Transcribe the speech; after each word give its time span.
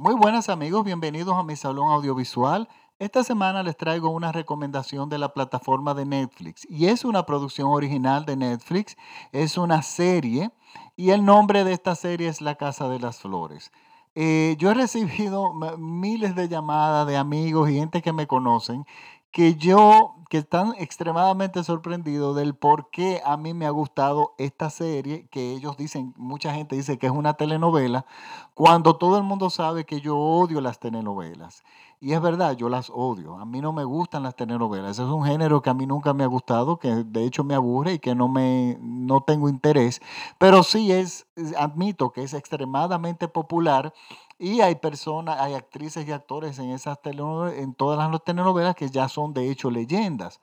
Muy 0.00 0.14
buenas 0.14 0.48
amigos, 0.48 0.84
bienvenidos 0.84 1.34
a 1.34 1.42
mi 1.42 1.56
salón 1.56 1.90
audiovisual. 1.90 2.68
Esta 3.00 3.24
semana 3.24 3.64
les 3.64 3.76
traigo 3.76 4.10
una 4.10 4.30
recomendación 4.30 5.08
de 5.08 5.18
la 5.18 5.34
plataforma 5.34 5.92
de 5.92 6.06
Netflix 6.06 6.64
y 6.70 6.86
es 6.86 7.04
una 7.04 7.26
producción 7.26 7.70
original 7.70 8.24
de 8.24 8.36
Netflix, 8.36 8.96
es 9.32 9.58
una 9.58 9.82
serie 9.82 10.52
y 10.94 11.10
el 11.10 11.24
nombre 11.24 11.64
de 11.64 11.72
esta 11.72 11.96
serie 11.96 12.28
es 12.28 12.40
La 12.40 12.54
Casa 12.54 12.88
de 12.88 13.00
las 13.00 13.18
Flores. 13.18 13.72
Eh, 14.14 14.54
yo 14.60 14.70
he 14.70 14.74
recibido 14.74 15.52
miles 15.78 16.36
de 16.36 16.48
llamadas 16.48 17.04
de 17.08 17.16
amigos 17.16 17.68
y 17.68 17.74
gente 17.74 18.00
que 18.00 18.12
me 18.12 18.28
conocen 18.28 18.86
que 19.30 19.54
yo, 19.56 20.14
que 20.30 20.38
están 20.38 20.74
extremadamente 20.78 21.62
sorprendidos 21.64 22.36
del 22.36 22.54
por 22.54 22.90
qué 22.90 23.20
a 23.24 23.36
mí 23.36 23.54
me 23.54 23.66
ha 23.66 23.70
gustado 23.70 24.34
esta 24.38 24.70
serie, 24.70 25.28
que 25.30 25.52
ellos 25.52 25.76
dicen, 25.76 26.14
mucha 26.16 26.54
gente 26.54 26.76
dice 26.76 26.98
que 26.98 27.06
es 27.06 27.12
una 27.12 27.34
telenovela, 27.34 28.06
cuando 28.54 28.96
todo 28.96 29.16
el 29.18 29.24
mundo 29.24 29.50
sabe 29.50 29.84
que 29.84 30.00
yo 30.00 30.16
odio 30.16 30.60
las 30.60 30.80
telenovelas. 30.80 31.62
Y 32.00 32.12
es 32.12 32.20
verdad, 32.20 32.56
yo 32.56 32.68
las 32.68 32.90
odio. 32.94 33.38
A 33.38 33.44
mí 33.44 33.60
no 33.60 33.72
me 33.72 33.82
gustan 33.82 34.22
las 34.22 34.36
telenovelas. 34.36 34.92
Ese 34.92 35.02
es 35.02 35.08
un 35.08 35.24
género 35.24 35.62
que 35.62 35.70
a 35.70 35.74
mí 35.74 35.84
nunca 35.84 36.14
me 36.14 36.22
ha 36.22 36.28
gustado, 36.28 36.78
que 36.78 36.88
de 36.88 37.24
hecho 37.24 37.42
me 37.42 37.56
aburre 37.56 37.94
y 37.94 37.98
que 37.98 38.14
no 38.14 38.28
me 38.28 38.78
no 38.80 39.22
tengo 39.22 39.48
interés. 39.48 40.00
Pero 40.38 40.62
sí 40.62 40.92
es, 40.92 41.26
admito 41.56 42.12
que 42.12 42.22
es 42.22 42.34
extremadamente 42.34 43.26
popular 43.26 43.92
y 44.38 44.60
hay 44.60 44.76
personas, 44.76 45.40
hay 45.40 45.54
actrices 45.54 46.06
y 46.06 46.12
actores 46.12 46.58
en 46.58 46.70
esas 46.70 47.02
telenovelas, 47.02 47.58
en 47.58 47.74
todas 47.74 48.10
las 48.10 48.24
telenovelas 48.24 48.74
que 48.74 48.88
ya 48.88 49.08
son 49.08 49.34
de 49.34 49.50
hecho 49.50 49.70
leyendas. 49.70 50.40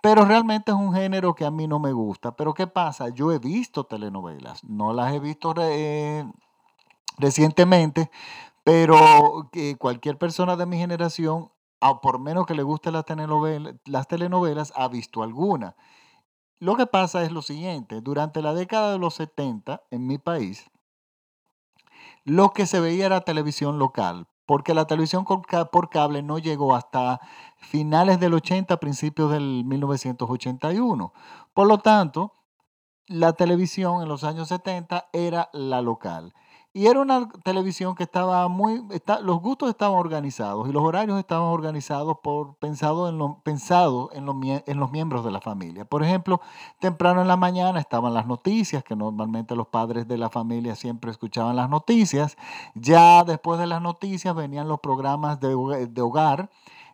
Pero 0.00 0.24
realmente 0.24 0.70
es 0.70 0.76
un 0.76 0.92
género 0.94 1.34
que 1.34 1.44
a 1.44 1.50
mí 1.50 1.66
no 1.66 1.78
me 1.78 1.92
gusta. 1.92 2.36
Pero 2.36 2.54
¿qué 2.54 2.66
pasa? 2.66 3.08
Yo 3.08 3.32
he 3.32 3.38
visto 3.38 3.84
telenovelas, 3.84 4.62
no 4.64 4.92
las 4.92 5.12
he 5.12 5.20
visto 5.20 5.54
recientemente, 7.16 8.10
pero 8.64 9.50
cualquier 9.78 10.18
persona 10.18 10.56
de 10.56 10.66
mi 10.66 10.78
generación, 10.78 11.50
por 12.02 12.18
menos 12.20 12.46
que 12.46 12.54
le 12.54 12.62
guste 12.62 12.92
las 12.92 13.04
telenovelas, 13.04 13.74
las 13.86 14.06
telenovelas, 14.06 14.72
ha 14.76 14.88
visto 14.88 15.22
alguna. 15.22 15.74
Lo 16.60 16.76
que 16.76 16.86
pasa 16.86 17.22
es 17.22 17.32
lo 17.32 17.42
siguiente, 17.42 18.00
durante 18.00 18.42
la 18.42 18.52
década 18.52 18.92
de 18.92 18.98
los 18.98 19.14
70 19.14 19.82
en 19.90 20.06
mi 20.06 20.18
país, 20.18 20.70
lo 22.24 22.50
que 22.50 22.66
se 22.66 22.80
veía 22.80 23.06
era 23.06 23.20
televisión 23.22 23.78
local, 23.78 24.26
porque 24.46 24.74
la 24.74 24.86
televisión 24.86 25.24
por 25.24 25.90
cable 25.90 26.22
no 26.22 26.38
llegó 26.38 26.74
hasta 26.74 27.20
finales 27.58 28.20
del 28.20 28.34
80, 28.34 28.78
principios 28.78 29.30
del 29.30 29.64
1981. 29.64 31.12
Por 31.52 31.66
lo 31.66 31.78
tanto, 31.78 32.34
la 33.06 33.32
televisión 33.32 34.02
en 34.02 34.08
los 34.08 34.24
años 34.24 34.48
70 34.48 35.08
era 35.12 35.48
la 35.52 35.82
local. 35.82 36.34
Y 36.74 36.86
era 36.86 37.00
una 37.00 37.28
televisión 37.44 37.94
que 37.94 38.04
estaba 38.04 38.46
muy, 38.46 38.84
los 39.22 39.40
gustos 39.40 39.70
estaban 39.70 39.98
organizados 39.98 40.68
y 40.68 40.72
los 40.72 40.82
horarios 40.82 41.18
estaban 41.18 41.46
organizados 41.46 42.18
por 42.22 42.56
pensado 42.56 43.08
en, 43.08 43.16
lo, 43.18 43.40
pensado 43.42 44.10
en, 44.12 44.26
en 44.66 44.78
los 44.78 44.92
miembros 44.92 45.24
de 45.24 45.30
la 45.30 45.40
familia. 45.40 45.86
Por 45.86 46.04
ejemplo, 46.04 46.40
temprano 46.78 47.22
en 47.22 47.28
la 47.28 47.36
mañana 47.36 47.80
estaban 47.80 48.12
las 48.12 48.26
noticias, 48.26 48.84
que 48.84 48.94
normalmente 48.94 49.56
los 49.56 49.68
padres 49.68 50.06
de 50.06 50.18
la 50.18 50.28
familia 50.28 50.76
siempre 50.76 51.10
escuchaban 51.10 51.56
las 51.56 51.70
noticias. 51.70 52.36
Ya 52.74 53.24
después 53.24 53.58
de 53.58 53.66
las 53.66 53.80
noticias 53.80 54.34
venían 54.34 54.68
los 54.68 54.80
programas 54.80 55.40
de, 55.40 55.48
de 55.88 56.02
hogar 56.02 56.50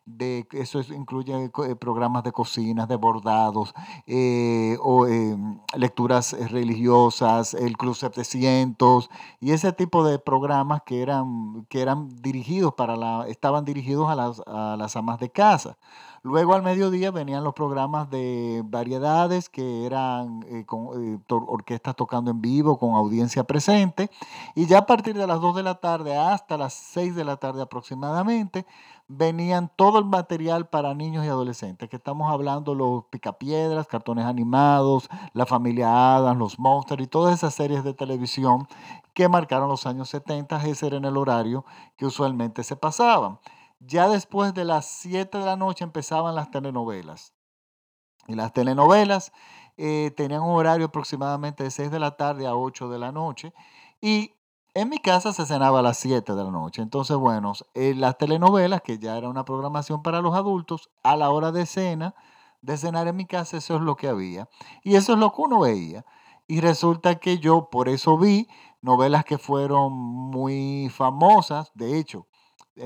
de, 0.07 0.47
eso 0.53 0.81
incluye 0.93 1.33
eh, 1.45 1.77
programas 1.77 2.25
de 2.25 2.33
cocinas, 2.33 2.89
de 2.89 2.97
bordados, 2.97 3.75
eh, 4.07 4.77
o 4.83 5.07
em, 5.07 5.59
lecturas 5.77 6.33
eh, 6.33 6.49
religiosas, 6.49 7.55
el 7.55 7.77
Club 7.77 7.95
700 7.95 9.09
y 9.41 9.53
ese 9.53 9.73
tipo 9.73 10.05
de 10.05 10.19
programas 10.19 10.83
que 10.85 11.03
eran, 11.03 11.67
que 11.69 11.81
eran 11.81 12.09
dirigidos 12.23 12.75
para 12.75 12.97
la, 12.97 13.27
estaban 13.29 13.65
dirigidos 13.65 14.09
a 14.11 14.15
las, 14.15 14.43
a 14.47 14.77
las 14.77 14.97
amas 14.97 15.19
de 15.21 15.31
casa. 15.31 15.79
Luego 16.27 16.55
al 16.55 16.63
mediodía 16.63 17.11
venían 17.11 17.45
los 17.45 17.53
programas 17.53 18.09
de 18.09 18.63
variedades 18.65 19.51
que 19.51 19.85
eran 19.85 20.41
con 20.65 21.21
orquestas 21.29 21.95
tocando 21.95 22.31
en 22.31 22.41
vivo, 22.41 22.79
con 22.79 22.95
audiencia 22.95 23.45
presente. 23.45 24.11
Y 24.55 24.65
ya 24.65 24.79
a 24.79 24.87
partir 24.87 25.19
de 25.19 25.27
las 25.27 25.39
2 25.43 25.57
de 25.57 25.63
la 25.63 25.75
tarde 25.75 26.17
hasta 26.17 26.57
las 26.57 26.73
6 26.73 27.15
de 27.15 27.25
la 27.27 27.37
tarde 27.37 27.61
aproximadamente, 27.61 28.65
venían 29.07 29.71
todo 29.77 29.99
el 29.99 30.07
material 30.07 30.67
para 30.67 30.95
niños 30.95 31.27
y 31.27 31.29
adolescentes, 31.29 31.91
que 31.91 31.97
estamos 31.97 32.33
hablando 32.33 32.75
los 32.75 33.05
picapiedras, 33.11 33.87
cartones 33.87 34.25
animados, 34.25 35.11
la 35.35 35.45
familia 35.45 36.17
Adams, 36.17 36.39
los 36.39 36.59
Monsters 36.59 37.03
y 37.03 37.07
todas 37.07 37.35
esas 37.35 37.53
series 37.53 37.85
de 37.85 37.93
televisión 37.93 38.67
que 39.13 39.29
marcaron 39.29 39.69
los 39.69 39.85
años 39.87 40.09
70, 40.09 40.65
ese 40.65 40.87
era 40.87 40.97
en 40.97 41.05
el 41.05 41.19
horario 41.19 41.67
que 41.99 42.07
usualmente 42.07 42.65
se 42.65 42.77
pasaban. 42.77 43.39
Ya 43.81 44.09
después 44.09 44.55
de 44.55 44.65
las 44.65 44.87
7 44.87 45.39
de 45.39 45.45
la 45.45 45.57
noche 45.57 45.85
empezaban 45.85 46.35
las 46.35 46.51
telenovelas. 46.51 47.35
Y 48.27 48.35
las 48.35 48.53
telenovelas 48.53 49.33
eh, 49.77 50.13
tenían 50.17 50.43
un 50.43 50.51
horario 50.57 50.87
aproximadamente 50.87 51.65
de 51.65 51.71
6 51.71 51.91
de 51.91 51.99
la 51.99 52.17
tarde 52.17 52.47
a 52.47 52.57
8 52.57 52.89
de 52.89 52.99
la 52.99 53.13
noche. 53.13 53.53
Y 54.01 54.35
en 54.75 54.89
mi 54.89 54.99
casa 54.99 55.33
se 55.33 55.47
cenaba 55.47 55.81
a 55.81 55.83
las 55.83 55.99
7 55.99 56.35
de 56.35 56.45
la 56.45 56.51
noche. 56.51 56.83
Entonces, 56.83 57.17
bueno, 57.17 57.53
eh, 57.75 57.95
las 57.95 58.19
telenovelas, 58.19 58.83
que 58.83 58.99
ya 58.99 59.17
era 59.17 59.29
una 59.29 59.45
programación 59.45 60.03
para 60.03 60.21
los 60.21 60.35
adultos, 60.35 60.91
a 61.03 61.17
la 61.17 61.31
hora 61.31 61.53
de 61.53 61.67
cena, 61.67 62.15
de 62.61 62.77
cenar 62.77 63.07
en 63.07 63.17
mi 63.17 63.27
casa, 63.27 63.59
eso 63.59 63.77
es 63.77 63.83
lo 63.83 63.97
que 63.97 64.09
había. 64.09 64.49
Y 64.83 64.97
eso 64.97 65.13
es 65.13 65.19
lo 65.19 65.33
que 65.33 65.43
uno 65.43 65.61
veía. 65.61 66.05
Y 66.47 66.61
resulta 66.61 67.17
que 67.17 67.39
yo 67.39 67.69
por 67.71 67.89
eso 67.89 68.19
vi 68.19 68.49
novelas 68.81 69.25
que 69.25 69.39
fueron 69.39 69.93
muy 69.93 70.89
famosas. 70.91 71.71
De 71.75 71.99
hecho, 71.99 72.27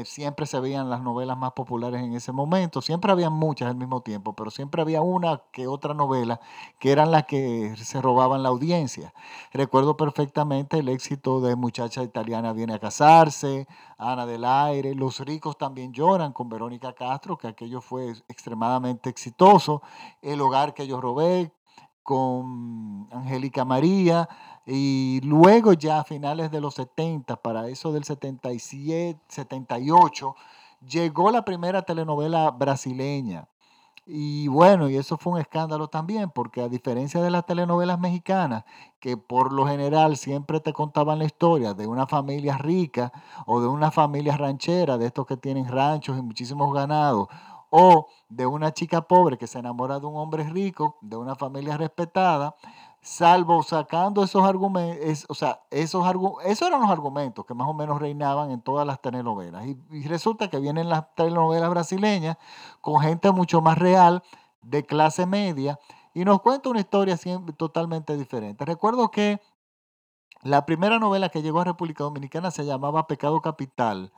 siempre 0.04 0.46
se 0.46 0.60
veían 0.60 0.90
las 0.90 1.00
novelas 1.00 1.38
más 1.38 1.52
populares 1.52 2.02
en 2.02 2.12
ese 2.12 2.32
momento, 2.32 2.82
siempre 2.82 3.10
había 3.10 3.30
muchas 3.30 3.68
al 3.68 3.76
mismo 3.76 4.02
tiempo, 4.02 4.34
pero 4.34 4.50
siempre 4.50 4.82
había 4.82 5.00
una 5.00 5.42
que 5.52 5.66
otra 5.66 5.94
novela 5.94 6.40
que 6.78 6.92
eran 6.92 7.10
las 7.10 7.24
que 7.24 7.74
se 7.76 8.00
robaban 8.02 8.42
la 8.42 8.50
audiencia. 8.50 9.14
Recuerdo 9.52 9.96
perfectamente 9.96 10.78
el 10.78 10.88
éxito 10.88 11.40
de 11.40 11.56
Muchacha 11.56 12.02
Italiana 12.02 12.52
viene 12.52 12.74
a 12.74 12.78
casarse, 12.78 13.66
Ana 13.96 14.26
del 14.26 14.44
Aire, 14.44 14.94
Los 14.94 15.20
ricos 15.20 15.56
también 15.56 15.92
lloran 15.92 16.32
con 16.32 16.48
Verónica 16.48 16.92
Castro, 16.92 17.38
que 17.38 17.48
aquello 17.48 17.80
fue 17.80 18.10
extremadamente 18.28 19.10
exitoso, 19.10 19.82
El 20.22 20.40
hogar 20.40 20.74
que 20.74 20.86
yo 20.86 21.00
robé 21.00 21.52
con 22.02 23.06
Angélica 23.12 23.66
María, 23.66 24.28
y 24.70 25.22
luego 25.22 25.72
ya 25.72 26.00
a 26.00 26.04
finales 26.04 26.50
de 26.50 26.60
los 26.60 26.74
70, 26.74 27.36
para 27.36 27.68
eso 27.68 27.90
del 27.90 28.04
77, 28.04 29.18
78, 29.26 30.34
llegó 30.86 31.30
la 31.30 31.42
primera 31.42 31.80
telenovela 31.82 32.50
brasileña. 32.50 33.48
Y 34.04 34.48
bueno, 34.48 34.90
y 34.90 34.96
eso 34.96 35.16
fue 35.16 35.34
un 35.34 35.38
escándalo 35.38 35.88
también, 35.88 36.30
porque 36.30 36.60
a 36.60 36.68
diferencia 36.68 37.22
de 37.22 37.30
las 37.30 37.46
telenovelas 37.46 37.98
mexicanas, 37.98 38.64
que 39.00 39.16
por 39.16 39.52
lo 39.54 39.66
general 39.66 40.18
siempre 40.18 40.60
te 40.60 40.74
contaban 40.74 41.18
la 41.18 41.24
historia 41.24 41.72
de 41.72 41.86
una 41.86 42.06
familia 42.06 42.58
rica 42.58 43.10
o 43.46 43.62
de 43.62 43.68
una 43.68 43.90
familia 43.90 44.36
ranchera, 44.36 44.98
de 44.98 45.06
estos 45.06 45.26
que 45.26 45.38
tienen 45.38 45.66
ranchos 45.68 46.18
y 46.18 46.22
muchísimos 46.22 46.74
ganados, 46.74 47.28
o 47.70 48.08
de 48.28 48.46
una 48.46 48.72
chica 48.72 49.02
pobre 49.02 49.38
que 49.38 49.46
se 49.46 49.58
enamora 49.58 49.98
de 49.98 50.06
un 50.06 50.16
hombre 50.16 50.44
rico, 50.44 50.96
de 51.00 51.16
una 51.16 51.36
familia 51.36 51.76
respetada, 51.76 52.54
salvo 53.08 53.62
sacando 53.62 54.22
esos 54.22 54.44
argumentos, 54.44 55.24
o 55.30 55.34
sea, 55.34 55.62
esos, 55.70 56.04
eran 56.06 56.80
los 56.80 56.90
argumentos 56.90 57.46
que 57.46 57.54
más 57.54 57.66
o 57.66 57.72
menos 57.72 57.98
reinaban 57.98 58.50
en 58.50 58.60
todas 58.60 58.86
las 58.86 59.00
telenovelas. 59.00 59.66
Y, 59.66 60.06
resulta 60.06 60.48
que 60.48 60.60
vienen 60.60 60.90
las 60.90 61.14
telenovelas 61.14 61.70
brasileñas 61.70 62.36
con 62.82 63.00
gente 63.00 63.32
mucho 63.32 63.62
más 63.62 63.78
real, 63.78 64.22
de 64.60 64.84
clase 64.84 65.24
media, 65.24 65.78
y 66.12 66.24
nos 66.24 66.42
cuenta 66.42 66.68
una 66.68 66.80
historia 66.80 67.18
totalmente 67.56 68.14
diferente. 68.16 68.66
Recuerdo 68.66 69.10
que 69.10 69.40
la 70.42 70.66
primera 70.66 70.98
novela 70.98 71.30
que 71.30 71.40
llegó 71.40 71.60
a 71.60 71.64
República 71.64 72.04
Dominicana 72.04 72.50
se 72.50 72.66
llamaba 72.66 73.06
Pecado 73.06 73.40
Capital. 73.40 74.12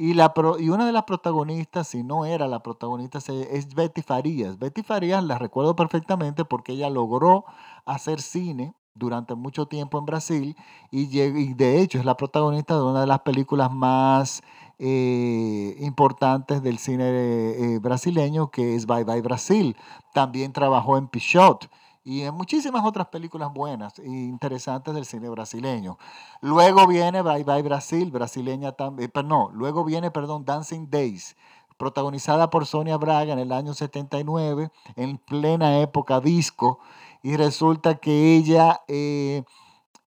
Y, 0.00 0.14
la, 0.14 0.32
y 0.60 0.68
una 0.68 0.86
de 0.86 0.92
las 0.92 1.02
protagonistas, 1.02 1.88
si 1.88 2.04
no 2.04 2.24
era 2.24 2.46
la 2.46 2.62
protagonista, 2.62 3.18
es 3.18 3.74
Betty 3.74 4.02
Farías. 4.02 4.56
Betty 4.56 4.84
Farías 4.84 5.24
la 5.24 5.38
recuerdo 5.38 5.74
perfectamente 5.74 6.44
porque 6.44 6.74
ella 6.74 6.88
logró 6.88 7.44
hacer 7.88 8.20
cine 8.20 8.74
durante 8.94 9.34
mucho 9.34 9.66
tiempo 9.66 9.98
en 9.98 10.04
Brasil 10.04 10.56
y, 10.90 11.06
de 11.54 11.80
hecho 11.80 11.98
es 11.98 12.04
la 12.04 12.16
protagonista 12.16 12.74
de 12.74 12.82
una 12.82 13.00
de 13.00 13.06
las 13.06 13.20
películas 13.20 13.72
más 13.72 14.42
eh, 14.78 15.76
importantes 15.80 16.62
del 16.62 16.78
cine 16.78 17.04
eh, 17.06 17.78
brasileño 17.78 18.50
que 18.50 18.74
es 18.74 18.86
Bye 18.86 19.04
Bye 19.04 19.22
Brasil. 19.22 19.76
También 20.12 20.52
trabajó 20.52 20.98
en 20.98 21.08
Pichot 21.08 21.70
y 22.04 22.22
en 22.22 22.34
muchísimas 22.34 22.84
otras 22.84 23.08
películas 23.08 23.52
buenas 23.52 23.98
e 23.98 24.06
interesantes 24.08 24.94
del 24.94 25.04
cine 25.04 25.28
brasileño. 25.28 25.98
Luego 26.40 26.86
viene 26.86 27.22
Bye 27.22 27.44
Bye 27.44 27.62
Brasil, 27.62 28.10
brasileña 28.10 28.72
también, 28.72 29.10
eh, 29.14 29.22
no, 29.22 29.50
luego 29.52 29.84
viene, 29.84 30.10
perdón, 30.10 30.44
Dancing 30.44 30.88
Days, 30.90 31.36
protagonizada 31.78 32.50
por 32.50 32.66
Sonia 32.66 32.96
Braga 32.96 33.32
en 33.32 33.38
el 33.38 33.52
año 33.52 33.72
79, 33.72 34.70
en 34.96 35.18
plena 35.18 35.80
época 35.80 36.20
disco, 36.20 36.80
y 37.22 37.36
resulta 37.36 37.96
que 37.96 38.36
ella... 38.36 38.80
Eh, 38.88 39.44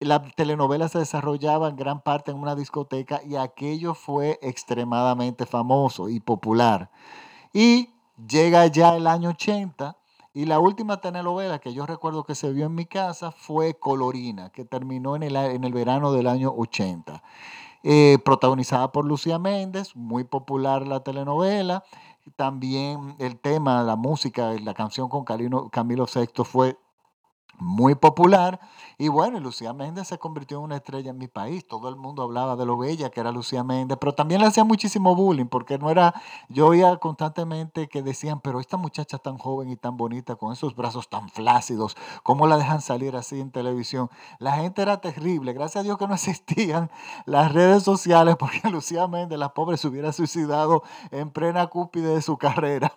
la 0.01 0.23
telenovela 0.23 0.89
se 0.89 0.99
desarrollaba 0.99 1.69
en 1.69 1.77
gran 1.77 2.01
parte 2.01 2.31
en 2.31 2.39
una 2.39 2.55
discoteca 2.57 3.21
y 3.23 3.37
aquello 3.37 3.95
fue 3.95 4.39
extremadamente 4.41 5.45
famoso 5.45 6.09
y 6.09 6.21
popular. 6.21 6.91
Y 7.53 7.91
llega 8.27 8.67
ya 8.69 8.97
el 8.97 9.07
año 9.07 9.31
80 9.31 9.99
y 10.33 10.47
la 10.47 10.59
última 10.59 11.01
telenovela 11.03 11.59
que 11.59 11.75
yo 11.75 11.85
recuerdo 11.85 12.25
que 12.25 12.35
se 12.35 12.51
vio 12.53 12.67
en 12.67 12.75
mi 12.75 12.87
casa 12.87 13.31
fue 13.31 13.75
Colorina, 13.75 14.51
que 14.51 14.65
terminó 14.65 15.17
en 15.17 15.23
el, 15.23 15.37
en 15.37 15.65
el 15.65 15.73
verano 15.73 16.12
del 16.12 16.29
año 16.29 16.51
80. 16.57 17.23
Eh, 17.83 18.19
protagonizada 18.25 18.93
por 18.93 19.05
Lucía 19.05 19.39
Méndez, 19.39 19.97
muy 19.97 20.25
popular 20.25 20.87
la 20.87 21.01
telenovela. 21.01 21.85
También 22.37 23.17
el 23.19 23.39
tema, 23.39 23.83
la 23.83 23.97
música, 23.97 24.53
la 24.62 24.73
canción 24.73 25.09
con 25.09 25.25
Camilo 25.25 26.07
VI 26.07 26.45
fue 26.45 26.79
muy 27.58 27.94
popular. 27.94 28.61
Y 28.99 29.08
bueno, 29.08 29.41
Lucía 29.41 29.73
Méndez 29.73 30.08
se 30.08 30.19
convirtió 30.19 30.58
en 30.58 30.64
una 30.64 30.76
estrella 30.76 31.11
en 31.11 31.17
mi 31.17 31.26
país. 31.26 31.67
Todo 31.67 31.88
el 31.88 31.97
mundo 31.97 32.23
hablaba 32.23 32.55
de 32.55 32.67
lo 32.67 32.76
bella 32.76 33.08
que 33.08 33.20
era 33.20 33.32
Lucía 33.32 33.64
Méndez, 33.64 33.97
pero 33.99 34.14
también 34.14 34.43
le 34.43 34.47
hacía 34.47 34.62
muchísimo 34.62 35.17
bullying, 35.17 35.47
porque 35.47 35.79
no 35.79 35.91
era, 35.91 36.14
yo 36.50 36.67
oía 36.67 36.94
constantemente 36.99 37.88
que 37.88 38.02
decían, 38.02 38.41
pero 38.41 38.61
esta 38.61 38.76
muchacha 38.76 39.17
tan 39.17 39.38
joven 39.38 39.70
y 39.70 39.76
tan 39.76 39.97
bonita, 39.97 40.37
con 40.37 40.52
esos 40.52 40.76
brazos 40.76 41.08
tan 41.08 41.31
flácidos, 41.31 41.97
¿cómo 42.23 42.47
la 42.47 42.58
dejan 42.58 42.82
salir 42.82 43.17
así 43.17 43.41
en 43.41 43.50
televisión? 43.50 44.11
La 44.38 44.52
gente 44.52 44.82
era 44.82 45.00
terrible, 45.00 45.55
gracias 45.55 45.81
a 45.81 45.85
Dios 45.85 45.97
que 45.97 46.06
no 46.06 46.14
existían 46.20 46.91
las 47.25 47.52
redes 47.52 47.82
sociales, 47.82 48.37
porque 48.38 48.69
Lucía 48.69 49.06
Méndez, 49.06 49.38
la 49.38 49.55
pobre, 49.55 49.79
se 49.79 49.88
hubiera 49.88 50.12
suicidado 50.12 50.82
en 51.11 51.31
plena 51.31 51.69
cúpide 51.69 52.14
de 52.14 52.20
su 52.20 52.37
carrera 52.38 52.93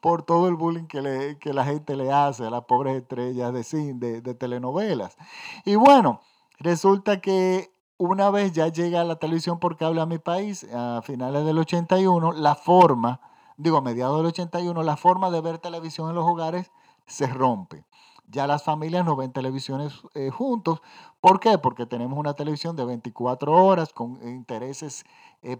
por 0.00 0.22
todo 0.22 0.48
el 0.48 0.54
bullying 0.54 0.86
que, 0.86 1.00
le, 1.00 1.38
que 1.38 1.52
la 1.52 1.64
gente 1.64 1.96
le 1.96 2.12
hace 2.12 2.46
a 2.46 2.50
las 2.50 2.64
pobres 2.64 2.96
estrellas 2.96 3.52
de 3.52 3.64
de, 3.92 4.34
telenovelas. 4.34 5.16
Y 5.64 5.76
bueno, 5.76 6.20
resulta 6.58 7.20
que 7.20 7.72
una 7.98 8.30
vez 8.30 8.52
ya 8.52 8.68
llega 8.68 9.04
la 9.04 9.16
televisión 9.16 9.58
por 9.58 9.76
cable 9.76 10.00
a 10.00 10.06
mi 10.06 10.18
país, 10.18 10.66
a 10.72 11.02
finales 11.02 11.44
del 11.44 11.58
81, 11.58 12.32
la 12.32 12.54
forma, 12.54 13.20
digo 13.56 13.76
a 13.76 13.82
mediados 13.82 14.16
del 14.18 14.26
81, 14.26 14.82
la 14.82 14.96
forma 14.96 15.30
de 15.30 15.40
ver 15.40 15.58
televisión 15.58 16.08
en 16.08 16.14
los 16.14 16.26
hogares 16.26 16.70
se 17.06 17.26
rompe. 17.26 17.84
Ya 18.30 18.46
las 18.46 18.62
familias 18.62 19.04
no 19.04 19.16
ven 19.16 19.32
televisiones 19.32 19.92
eh, 20.14 20.30
juntos. 20.30 20.80
¿Por 21.20 21.40
qué? 21.40 21.58
Porque 21.58 21.84
tenemos 21.84 22.16
una 22.16 22.34
televisión 22.34 22.76
de 22.76 22.84
24 22.84 23.52
horas 23.52 23.92
con 23.92 24.20
intereses, 24.22 25.04
eh, 25.42 25.58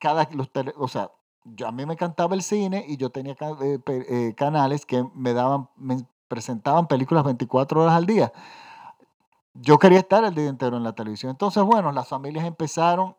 cada, 0.00 0.28
los 0.32 0.50
o 0.76 0.88
sea, 0.88 1.12
a 1.64 1.72
mí 1.72 1.86
me 1.86 1.94
encantaba 1.94 2.34
el 2.34 2.42
cine 2.42 2.84
y 2.86 2.96
yo 2.96 3.10
tenía 3.10 3.36
eh, 3.60 4.34
canales 4.36 4.84
que 4.84 5.04
me 5.14 5.32
daban, 5.32 5.68
presentaban 6.28 6.86
películas 6.86 7.24
24 7.24 7.82
horas 7.82 7.94
al 7.94 8.06
día. 8.06 8.32
Yo 9.54 9.78
quería 9.78 9.98
estar 9.98 10.24
el 10.24 10.34
día 10.34 10.48
entero 10.48 10.76
en 10.76 10.84
la 10.84 10.94
televisión. 10.94 11.30
Entonces, 11.30 11.62
bueno, 11.64 11.90
las 11.90 12.06
familias 12.06 12.44
empezaron 12.44 13.16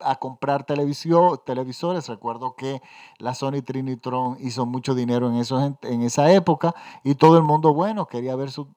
a, 0.00 0.16
comprar 0.16 0.64
televisión, 0.64 1.40
televisores. 1.44 2.08
Recuerdo 2.08 2.54
que 2.56 2.80
la 3.18 3.34
Sony 3.34 3.62
Trinitron 3.64 4.36
hizo 4.40 4.66
mucho 4.66 4.94
dinero 4.94 5.30
en, 5.30 5.78
en, 5.82 6.02
esa 6.02 6.32
época 6.32 6.74
y 7.04 7.14
todo 7.14 7.36
el 7.36 7.42
mundo, 7.42 7.74
bueno, 7.74 8.06
quería, 8.06 8.34
ver 8.36 8.50
su, 8.50 8.68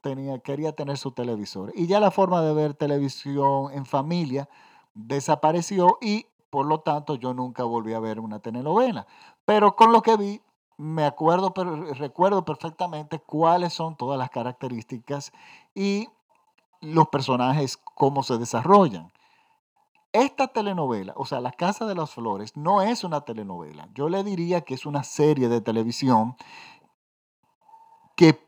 quería 0.44 0.74
tener 0.74 0.98
su 0.98 1.12
televisor. 1.12 1.72
Y 1.76 1.88
ya 1.88 2.00
la 2.00 2.12
forma 2.12 2.42
de 2.42 2.54
ver 2.54 2.74
televisión 2.74 3.72
en 3.72 3.86
familia 3.86 4.50
desapareció 4.94 5.98
y 6.02 6.26
por 6.50 6.66
lo 6.66 6.80
tanto 6.82 7.16
yo 7.16 7.34
nunca 7.34 7.64
volví 7.64 7.94
a 7.94 8.00
ver 8.00 8.20
una 8.20 8.40
telenovela. 8.40 9.08
Pero 9.46 9.76
con 9.76 9.92
lo 9.92 10.02
que 10.02 10.18
vi, 10.18 10.42
me 10.80 11.04
acuerdo, 11.04 11.54
pero 11.54 11.94
recuerdo 11.94 12.46
perfectamente 12.46 13.20
cuáles 13.20 13.74
son 13.74 13.98
todas 13.98 14.18
las 14.18 14.30
características 14.30 15.34
y 15.76 16.08
los 16.80 17.10
personajes, 17.10 17.76
cómo 17.76 18.24
se 18.24 18.38
desarrollan. 18.38 19.12
Esta 20.14 20.48
telenovela, 20.48 21.12
o 21.18 21.26
sea, 21.26 21.42
La 21.42 21.52
Casa 21.52 21.86
de 21.86 21.96
las 21.96 22.12
Flores, 22.12 22.56
no 22.56 22.82
es 22.82 23.04
una 23.04 23.20
telenovela. 23.26 23.90
Yo 23.94 24.08
le 24.08 24.24
diría 24.24 24.62
que 24.62 24.74
es 24.74 24.86
una 24.86 25.04
serie 25.04 25.50
de 25.50 25.60
televisión 25.60 26.38
que, 28.16 28.42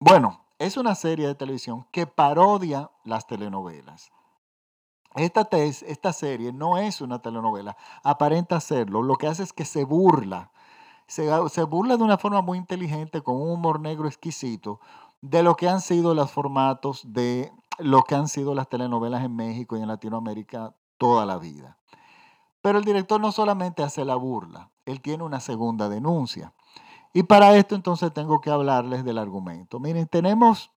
bueno, 0.00 0.44
es 0.58 0.76
una 0.76 0.96
serie 0.96 1.28
de 1.28 1.36
televisión 1.36 1.86
que 1.92 2.08
parodia 2.08 2.90
las 3.04 3.28
telenovelas. 3.28 4.10
Esta, 5.14 5.48
esta 5.52 6.12
serie 6.12 6.52
no 6.52 6.76
es 6.78 7.00
una 7.00 7.22
telenovela, 7.22 7.76
aparenta 8.02 8.58
serlo. 8.58 9.00
Lo 9.02 9.14
que 9.14 9.28
hace 9.28 9.44
es 9.44 9.52
que 9.52 9.64
se 9.64 9.84
burla 9.84 10.50
se, 11.06 11.62
burla 11.64 11.96
de 11.96 12.04
una 12.04 12.18
forma 12.18 12.42
muy 12.42 12.58
inteligente, 12.58 13.22
con 13.22 13.36
un 13.36 13.50
humor 13.50 13.80
negro 13.80 14.06
exquisito, 14.08 14.80
de 15.20 15.42
lo 15.42 15.56
que 15.56 15.68
han 15.68 15.80
sido 15.80 16.14
los 16.14 16.30
formatos 16.30 17.12
de 17.12 17.52
lo 17.78 18.02
que 18.02 18.14
han 18.14 18.28
sido 18.28 18.54
las 18.54 18.68
telenovelas 18.68 19.24
en 19.24 19.34
México 19.34 19.76
y 19.76 19.80
en 19.80 19.88
Latinoamérica 19.88 20.74
toda 20.98 21.26
la 21.26 21.38
vida. 21.38 21.78
Pero 22.60 22.78
el 22.78 22.84
director 22.84 23.20
no 23.20 23.32
solamente 23.32 23.82
hace 23.82 24.04
la 24.04 24.16
burla, 24.16 24.70
él 24.84 25.00
tiene 25.00 25.24
una 25.24 25.40
segunda 25.40 25.88
denuncia. 25.88 26.52
Y 27.12 27.24
para 27.24 27.56
esto 27.56 27.74
entonces 27.74 28.12
tengo 28.12 28.40
que 28.40 28.50
hablarles 28.50 29.04
del 29.04 29.18
argumento. 29.18 29.78
Miren, 29.78 30.06
tenemos 30.06 30.70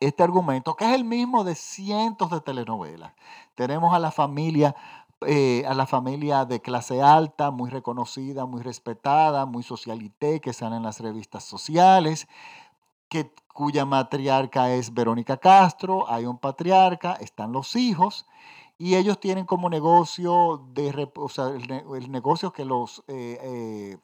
este 0.00 0.22
argumento 0.22 0.76
que 0.76 0.84
es 0.84 0.92
el 0.92 1.04
mismo 1.04 1.44
de 1.44 1.54
cientos 1.54 2.30
de 2.30 2.40
telenovelas. 2.40 3.12
Tenemos 3.54 3.92
a 3.94 3.98
la 3.98 4.10
familia 4.10 4.76
eh, 5.22 5.64
a 5.66 5.72
la 5.72 5.86
familia 5.86 6.44
de 6.44 6.60
clase 6.60 7.00
alta, 7.00 7.50
muy 7.50 7.70
reconocida, 7.70 8.44
muy 8.44 8.60
respetada, 8.60 9.46
muy 9.46 9.62
socialité, 9.62 10.40
que 10.42 10.52
sale 10.52 10.76
en 10.76 10.82
las 10.82 11.00
revistas 11.00 11.42
sociales, 11.44 12.28
que, 13.08 13.32
cuya 13.54 13.86
matriarca 13.86 14.72
es 14.74 14.92
Verónica 14.92 15.38
Castro, 15.38 16.10
hay 16.10 16.26
un 16.26 16.38
patriarca, 16.38 17.14
están 17.14 17.52
los 17.52 17.76
hijos, 17.76 18.26
y 18.76 18.96
ellos 18.96 19.18
tienen 19.18 19.46
como 19.46 19.70
negocio, 19.70 20.66
de, 20.74 21.10
o 21.16 21.28
sea, 21.30 21.46
el, 21.48 22.12
negocio 22.12 22.52
que 22.52 22.64
los... 22.64 23.02
Eh, 23.08 23.38
eh, 23.42 23.98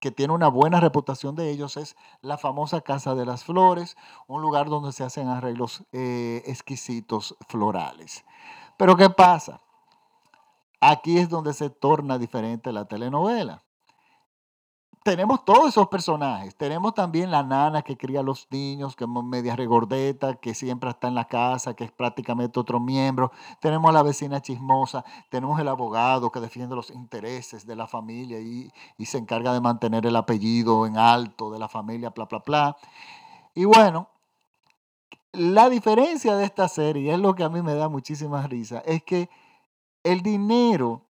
que 0.00 0.10
tiene 0.10 0.34
una 0.34 0.48
buena 0.48 0.80
reputación 0.80 1.34
de 1.34 1.50
ellos 1.50 1.78
es 1.78 1.96
la 2.20 2.36
famosa 2.36 2.82
Casa 2.82 3.14
de 3.14 3.24
las 3.24 3.42
Flores, 3.42 3.96
un 4.26 4.42
lugar 4.42 4.68
donde 4.68 4.92
se 4.92 5.02
hacen 5.02 5.28
arreglos 5.28 5.82
exquisitos 5.92 7.34
florales. 7.48 8.22
Pero 8.76 8.96
¿qué 8.96 9.08
pasa? 9.08 9.62
Aquí 10.80 11.18
es 11.18 11.28
donde 11.28 11.54
se 11.54 11.70
torna 11.70 12.18
diferente 12.18 12.72
la 12.72 12.84
telenovela. 12.84 13.62
Tenemos 15.02 15.44
todos 15.44 15.68
esos 15.68 15.86
personajes. 15.86 16.56
Tenemos 16.56 16.92
también 16.92 17.30
la 17.30 17.44
nana 17.44 17.82
que 17.82 17.96
cría 17.96 18.20
a 18.20 18.22
los 18.24 18.48
niños, 18.50 18.96
que 18.96 19.04
es 19.04 19.10
media 19.10 19.54
regordeta, 19.54 20.34
que 20.34 20.52
siempre 20.52 20.90
está 20.90 21.06
en 21.06 21.14
la 21.14 21.28
casa, 21.28 21.74
que 21.74 21.84
es 21.84 21.92
prácticamente 21.92 22.58
otro 22.58 22.80
miembro. 22.80 23.30
Tenemos 23.60 23.88
a 23.88 23.92
la 23.92 24.02
vecina 24.02 24.42
chismosa. 24.42 25.04
Tenemos 25.30 25.60
el 25.60 25.68
abogado 25.68 26.32
que 26.32 26.40
defiende 26.40 26.74
los 26.74 26.90
intereses 26.90 27.68
de 27.68 27.76
la 27.76 27.86
familia 27.86 28.40
y, 28.40 28.68
y 28.98 29.06
se 29.06 29.18
encarga 29.18 29.52
de 29.52 29.60
mantener 29.60 30.06
el 30.06 30.16
apellido 30.16 30.86
en 30.86 30.98
alto 30.98 31.52
de 31.52 31.60
la 31.60 31.68
familia, 31.68 32.10
bla, 32.10 32.24
bla, 32.24 32.42
bla. 32.44 32.76
Y 33.54 33.64
bueno, 33.64 34.08
la 35.30 35.68
diferencia 35.68 36.34
de 36.34 36.44
esta 36.44 36.66
serie, 36.66 37.12
es 37.12 37.20
lo 37.20 37.34
que 37.34 37.44
a 37.44 37.48
mí 37.48 37.62
me 37.62 37.74
da 37.74 37.88
muchísima 37.88 38.46
risa, 38.46 38.82
es 38.86 39.04
que 39.04 39.30
el 40.06 40.22
dinero 40.22 41.02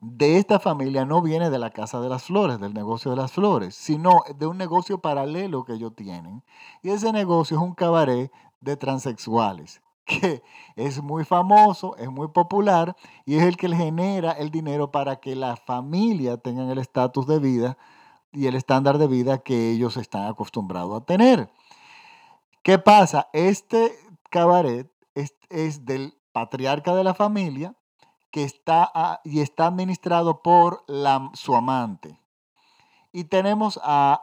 de 0.00 0.36
esta 0.38 0.58
familia 0.58 1.04
no 1.04 1.22
viene 1.22 1.50
de 1.50 1.60
la 1.60 1.70
Casa 1.70 2.00
de 2.00 2.08
las 2.08 2.24
Flores, 2.24 2.58
del 2.58 2.74
negocio 2.74 3.12
de 3.12 3.16
las 3.16 3.30
flores, 3.30 3.76
sino 3.76 4.22
de 4.36 4.48
un 4.48 4.58
negocio 4.58 5.00
paralelo 5.00 5.64
que 5.64 5.74
ellos 5.74 5.94
tienen. 5.94 6.42
Y 6.82 6.90
ese 6.90 7.12
negocio 7.12 7.56
es 7.56 7.62
un 7.62 7.74
cabaret 7.74 8.32
de 8.60 8.76
transexuales, 8.76 9.80
que 10.04 10.42
es 10.74 11.00
muy 11.00 11.24
famoso, 11.24 11.96
es 11.96 12.10
muy 12.10 12.26
popular 12.26 12.96
y 13.24 13.36
es 13.36 13.44
el 13.44 13.56
que 13.56 13.68
genera 13.68 14.32
el 14.32 14.50
dinero 14.50 14.90
para 14.90 15.20
que 15.20 15.36
la 15.36 15.54
familia 15.54 16.36
tengan 16.36 16.68
el 16.70 16.78
estatus 16.78 17.28
de 17.28 17.38
vida 17.38 17.78
y 18.32 18.48
el 18.48 18.56
estándar 18.56 18.98
de 18.98 19.06
vida 19.06 19.38
que 19.38 19.70
ellos 19.70 19.96
están 19.96 20.26
acostumbrados 20.26 21.00
a 21.00 21.04
tener. 21.04 21.48
¿Qué 22.64 22.78
pasa? 22.78 23.28
Este 23.32 23.92
cabaret 24.30 24.90
es, 25.14 25.36
es 25.50 25.84
del 25.84 26.14
patriarca 26.32 26.96
de 26.96 27.04
la 27.04 27.14
familia, 27.14 27.76
que 28.32 28.42
está 28.42 29.20
y 29.22 29.40
está 29.40 29.66
administrado 29.66 30.42
por 30.42 30.82
la, 30.88 31.30
su 31.34 31.54
amante. 31.54 32.18
Y 33.12 33.24
tenemos 33.24 33.78
a, 33.84 34.22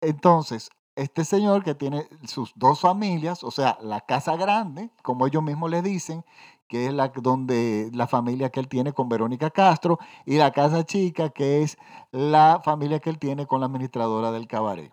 entonces, 0.00 0.70
este 0.96 1.24
señor 1.24 1.62
que 1.62 1.76
tiene 1.76 2.08
sus 2.26 2.52
dos 2.56 2.80
familias, 2.80 3.44
o 3.44 3.52
sea, 3.52 3.78
la 3.80 4.00
casa 4.00 4.36
grande, 4.36 4.90
como 5.02 5.26
ellos 5.26 5.42
mismos 5.42 5.70
le 5.70 5.80
dicen, 5.80 6.24
que 6.66 6.86
es 6.86 6.92
la, 6.92 7.08
donde, 7.08 7.90
la 7.94 8.08
familia 8.08 8.50
que 8.50 8.58
él 8.58 8.68
tiene 8.68 8.92
con 8.92 9.08
Verónica 9.08 9.50
Castro, 9.50 10.00
y 10.26 10.36
la 10.36 10.50
casa 10.50 10.84
chica, 10.84 11.30
que 11.30 11.62
es 11.62 11.78
la 12.10 12.60
familia 12.64 12.98
que 12.98 13.10
él 13.10 13.18
tiene 13.18 13.46
con 13.46 13.60
la 13.60 13.66
administradora 13.66 14.32
del 14.32 14.48
cabaret. 14.48 14.92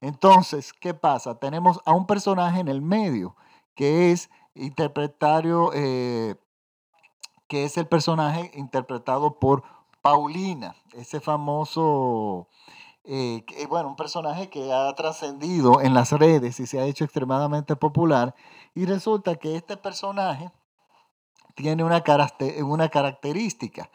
Entonces, 0.00 0.72
¿qué 0.72 0.94
pasa? 0.94 1.38
Tenemos 1.40 1.80
a 1.84 1.92
un 1.92 2.06
personaje 2.06 2.60
en 2.60 2.68
el 2.68 2.80
medio, 2.80 3.34
que 3.74 4.12
es 4.12 4.30
interpretario, 4.54 5.72
eh, 5.74 6.36
que 7.50 7.64
es 7.64 7.76
el 7.76 7.88
personaje 7.88 8.52
interpretado 8.54 9.40
por 9.40 9.64
Paulina, 10.02 10.76
ese 10.92 11.18
famoso 11.18 12.46
eh, 13.02 13.44
bueno, 13.68 13.88
un 13.88 13.96
personaje 13.96 14.48
que 14.48 14.72
ha 14.72 14.94
trascendido 14.94 15.80
en 15.80 15.92
las 15.92 16.12
redes 16.12 16.60
y 16.60 16.68
se 16.68 16.78
ha 16.78 16.84
hecho 16.84 17.02
extremadamente 17.02 17.74
popular. 17.74 18.36
Y 18.72 18.86
resulta 18.86 19.34
que 19.34 19.56
este 19.56 19.76
personaje 19.76 20.52
tiene 21.56 21.82
una, 21.82 22.04
una 22.62 22.88
característica 22.88 23.90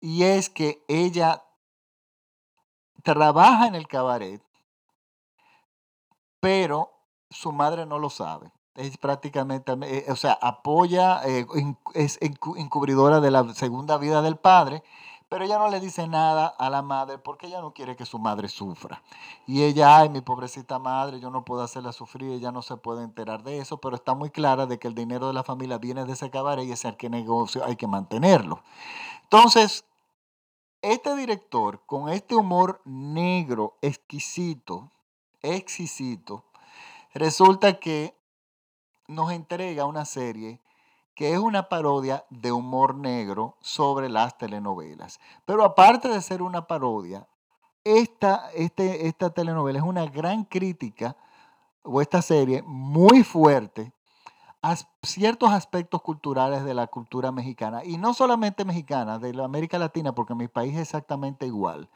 y 0.00 0.22
es 0.22 0.48
que 0.48 0.82
ella 0.88 1.44
trabaja 3.02 3.66
en 3.66 3.74
el 3.74 3.86
cabaret, 3.86 4.42
pero 6.40 6.90
su 7.28 7.52
madre 7.52 7.84
no 7.84 7.98
lo 7.98 8.08
sabe. 8.08 8.50
Es 8.76 8.98
prácticamente, 8.98 9.72
eh, 9.82 10.06
o 10.08 10.16
sea, 10.16 10.32
apoya, 10.40 11.22
eh, 11.24 11.46
es 11.94 12.18
encubridora 12.20 13.20
de 13.20 13.30
la 13.30 13.54
segunda 13.54 13.98
vida 13.98 14.20
del 14.20 14.36
padre 14.36 14.82
pero 15.34 15.46
ella 15.46 15.58
no 15.58 15.68
le 15.68 15.80
dice 15.80 16.06
nada 16.06 16.46
a 16.46 16.70
la 16.70 16.82
madre 16.82 17.18
porque 17.18 17.48
ella 17.48 17.60
no 17.60 17.72
quiere 17.74 17.96
que 17.96 18.06
su 18.06 18.20
madre 18.20 18.48
sufra. 18.48 19.02
Y 19.48 19.64
ella, 19.64 19.98
ay, 19.98 20.08
mi 20.08 20.20
pobrecita 20.20 20.78
madre, 20.78 21.18
yo 21.18 21.28
no 21.28 21.44
puedo 21.44 21.62
hacerla 21.62 21.92
sufrir, 21.92 22.30
ella 22.30 22.52
no 22.52 22.62
se 22.62 22.76
puede 22.76 23.02
enterar 23.02 23.42
de 23.42 23.58
eso, 23.58 23.78
pero 23.78 23.96
está 23.96 24.14
muy 24.14 24.30
clara 24.30 24.66
de 24.66 24.78
que 24.78 24.86
el 24.86 24.94
dinero 24.94 25.26
de 25.26 25.32
la 25.32 25.42
familia 25.42 25.78
viene 25.78 26.04
de 26.04 26.12
ese 26.12 26.30
cabaret 26.30 26.64
y 26.64 26.70
ese 26.70 26.96
que 26.96 27.10
negocio 27.10 27.64
hay 27.64 27.74
que 27.74 27.88
mantenerlo. 27.88 28.62
Entonces, 29.24 29.84
este 30.82 31.16
director, 31.16 31.82
con 31.86 32.10
este 32.10 32.36
humor 32.36 32.80
negro, 32.84 33.76
exquisito, 33.82 34.92
exquisito, 35.42 36.44
resulta 37.12 37.80
que 37.80 38.14
nos 39.08 39.32
entrega 39.32 39.86
una 39.86 40.04
serie 40.04 40.60
que 41.14 41.32
es 41.32 41.38
una 41.38 41.68
parodia 41.68 42.24
de 42.30 42.52
humor 42.52 42.96
negro 42.96 43.56
sobre 43.60 44.08
las 44.08 44.36
telenovelas. 44.36 45.20
Pero 45.44 45.64
aparte 45.64 46.08
de 46.08 46.20
ser 46.20 46.42
una 46.42 46.66
parodia, 46.66 47.26
esta, 47.84 48.50
este, 48.54 49.06
esta 49.06 49.30
telenovela 49.30 49.78
es 49.78 49.84
una 49.84 50.06
gran 50.06 50.44
crítica, 50.44 51.16
o 51.82 52.00
esta 52.00 52.22
serie, 52.22 52.62
muy 52.62 53.22
fuerte 53.22 53.92
a 54.62 54.74
ciertos 55.02 55.50
aspectos 55.52 56.00
culturales 56.00 56.64
de 56.64 56.72
la 56.72 56.86
cultura 56.86 57.30
mexicana, 57.30 57.84
y 57.84 57.98
no 57.98 58.14
solamente 58.14 58.64
mexicana, 58.64 59.18
de 59.18 59.34
la 59.34 59.44
América 59.44 59.78
Latina, 59.78 60.14
porque 60.14 60.32
en 60.32 60.38
mi 60.38 60.48
país 60.48 60.74
es 60.74 60.80
exactamente 60.80 61.46
igual. 61.46 61.90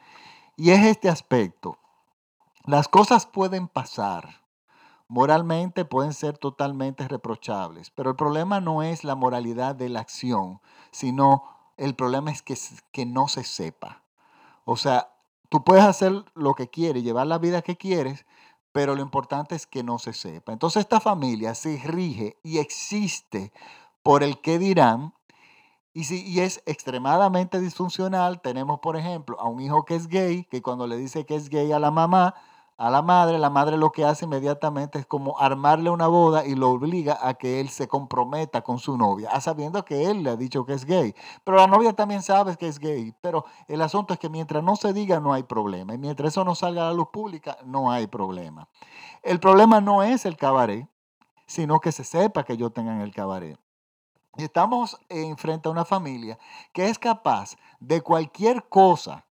Y 0.55 0.69
es 0.69 0.85
este 0.85 1.09
aspecto. 1.09 1.77
Las 2.65 2.87
cosas 2.87 3.25
pueden 3.25 3.67
pasar, 3.67 4.41
moralmente 5.09 5.83
pueden 5.83 6.13
ser 6.13 6.37
totalmente 6.37 7.07
reprochables, 7.07 7.89
pero 7.89 8.11
el 8.11 8.15
problema 8.15 8.61
no 8.61 8.83
es 8.83 9.03
la 9.03 9.15
moralidad 9.15 9.75
de 9.75 9.89
la 9.89 9.99
acción, 9.99 10.61
sino 10.91 11.43
el 11.77 11.95
problema 11.95 12.31
es 12.31 12.41
que, 12.41 12.57
que 12.91 13.05
no 13.05 13.27
se 13.27 13.43
sepa. 13.43 14.03
O 14.65 14.77
sea, 14.77 15.11
tú 15.49 15.63
puedes 15.63 15.83
hacer 15.83 16.13
lo 16.35 16.53
que 16.53 16.69
quieres, 16.69 17.03
llevar 17.03 17.27
la 17.27 17.39
vida 17.39 17.63
que 17.63 17.75
quieres, 17.75 18.25
pero 18.71 18.95
lo 18.95 19.01
importante 19.01 19.55
es 19.55 19.65
que 19.65 19.83
no 19.83 19.97
se 19.97 20.13
sepa. 20.13 20.53
Entonces 20.53 20.81
esta 20.81 20.99
familia 20.99 21.55
se 21.55 21.81
rige 21.83 22.37
y 22.43 22.59
existe 22.59 23.51
por 24.03 24.21
el 24.21 24.39
que 24.41 24.59
dirán, 24.59 25.13
y, 25.91 26.03
si, 26.03 26.23
y 26.23 26.41
es 26.41 26.61
extremadamente 26.67 27.59
disfuncional. 27.59 28.41
Tenemos, 28.41 28.79
por 28.79 28.95
ejemplo, 28.95 29.39
a 29.39 29.47
un 29.47 29.59
hijo 29.59 29.85
que 29.85 29.95
es 29.95 30.07
gay, 30.07 30.45
que 30.45 30.61
cuando 30.61 30.85
le 30.85 30.97
dice 30.97 31.25
que 31.25 31.35
es 31.35 31.49
gay 31.49 31.71
a 31.71 31.79
la 31.79 31.89
mamá, 31.89 32.35
a 32.79 32.89
la 32.89 33.01
madre, 33.01 33.37
la 33.39 33.49
madre 33.49 33.75
lo 33.75 33.91
que 33.91 34.05
hace 34.05 34.23
inmediatamente 34.23 34.99
es 34.99 35.05
como 35.05 35.37
armarle 35.37 35.89
una 35.89 36.07
boda 36.07 36.45
y 36.45 36.55
lo 36.55 36.69
obliga 36.69 37.19
a 37.21 37.33
que 37.33 37.59
él 37.59 37.67
se 37.67 37.89
comprometa 37.89 38.61
con 38.61 38.79
su 38.79 38.97
novia, 38.97 39.29
a 39.31 39.41
sabiendo 39.41 39.83
que 39.83 40.09
él 40.09 40.23
le 40.23 40.29
ha 40.29 40.37
dicho 40.37 40.65
que 40.65 40.71
es 40.71 40.85
gay. 40.85 41.13
Pero 41.43 41.57
la 41.57 41.67
novia 41.67 41.91
también 41.91 42.21
sabe 42.21 42.55
que 42.55 42.69
es 42.69 42.79
gay. 42.79 43.13
Pero 43.19 43.43
el 43.67 43.81
asunto 43.81 44.13
es 44.13 44.19
que 44.19 44.29
mientras 44.29 44.63
no 44.63 44.77
se 44.77 44.93
diga 44.93 45.19
no 45.19 45.33
hay 45.33 45.43
problema. 45.43 45.93
Y 45.93 45.97
mientras 45.97 46.31
eso 46.31 46.45
no 46.45 46.55
salga 46.55 46.83
a 46.83 46.85
la 46.85 46.93
luz 46.93 47.09
pública 47.11 47.57
no 47.65 47.91
hay 47.91 48.07
problema. 48.07 48.69
El 49.23 49.41
problema 49.41 49.81
no 49.81 50.01
es 50.01 50.25
el 50.25 50.37
cabaret, 50.37 50.87
sino 51.47 51.81
que 51.81 51.91
se 51.91 52.05
sepa 52.05 52.45
que 52.45 52.55
yo 52.55 52.69
tenga 52.69 52.93
en 52.93 53.01
el 53.01 53.13
cabaret. 53.13 53.59
Y 54.37 54.43
estamos 54.43 54.97
enfrente 55.09 55.67
a 55.67 55.73
una 55.73 55.83
familia 55.83 56.39
que 56.71 56.87
es 56.87 56.97
capaz 56.97 57.57
de 57.81 57.99
cualquier 57.99 58.69
cosa 58.69 59.25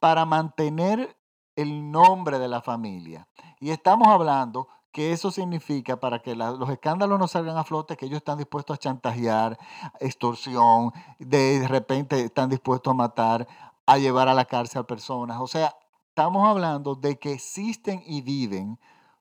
para 0.00 0.24
mantener 0.24 1.14
el 1.56 1.90
nombre 1.90 2.38
de 2.38 2.48
la 2.48 2.62
familia. 2.62 3.26
Y 3.60 3.70
estamos 3.70 4.08
hablando 4.08 4.68
que 4.92 5.12
eso 5.12 5.30
significa 5.30 6.00
para 6.00 6.20
que 6.20 6.34
los 6.34 6.70
escándalos 6.70 7.18
no 7.18 7.28
salgan 7.28 7.58
a 7.58 7.64
flote, 7.64 7.96
que 7.96 8.06
ellos 8.06 8.18
están 8.18 8.38
dispuestos 8.38 8.76
a 8.76 8.78
chantajear, 8.78 9.58
extorsión, 10.00 10.92
de 11.18 11.66
repente 11.68 12.20
están 12.22 12.48
dispuestos 12.48 12.92
a 12.92 12.94
matar, 12.94 13.46
a 13.84 13.98
llevar 13.98 14.28
a 14.28 14.34
la 14.34 14.46
cárcel 14.46 14.80
a 14.80 14.86
personas. 14.86 15.38
O 15.40 15.46
sea, 15.46 15.74
estamos 16.08 16.48
hablando 16.48 16.94
de 16.94 17.18
que 17.18 17.32
existen 17.32 18.02
y 18.06 18.22
viven 18.22 18.78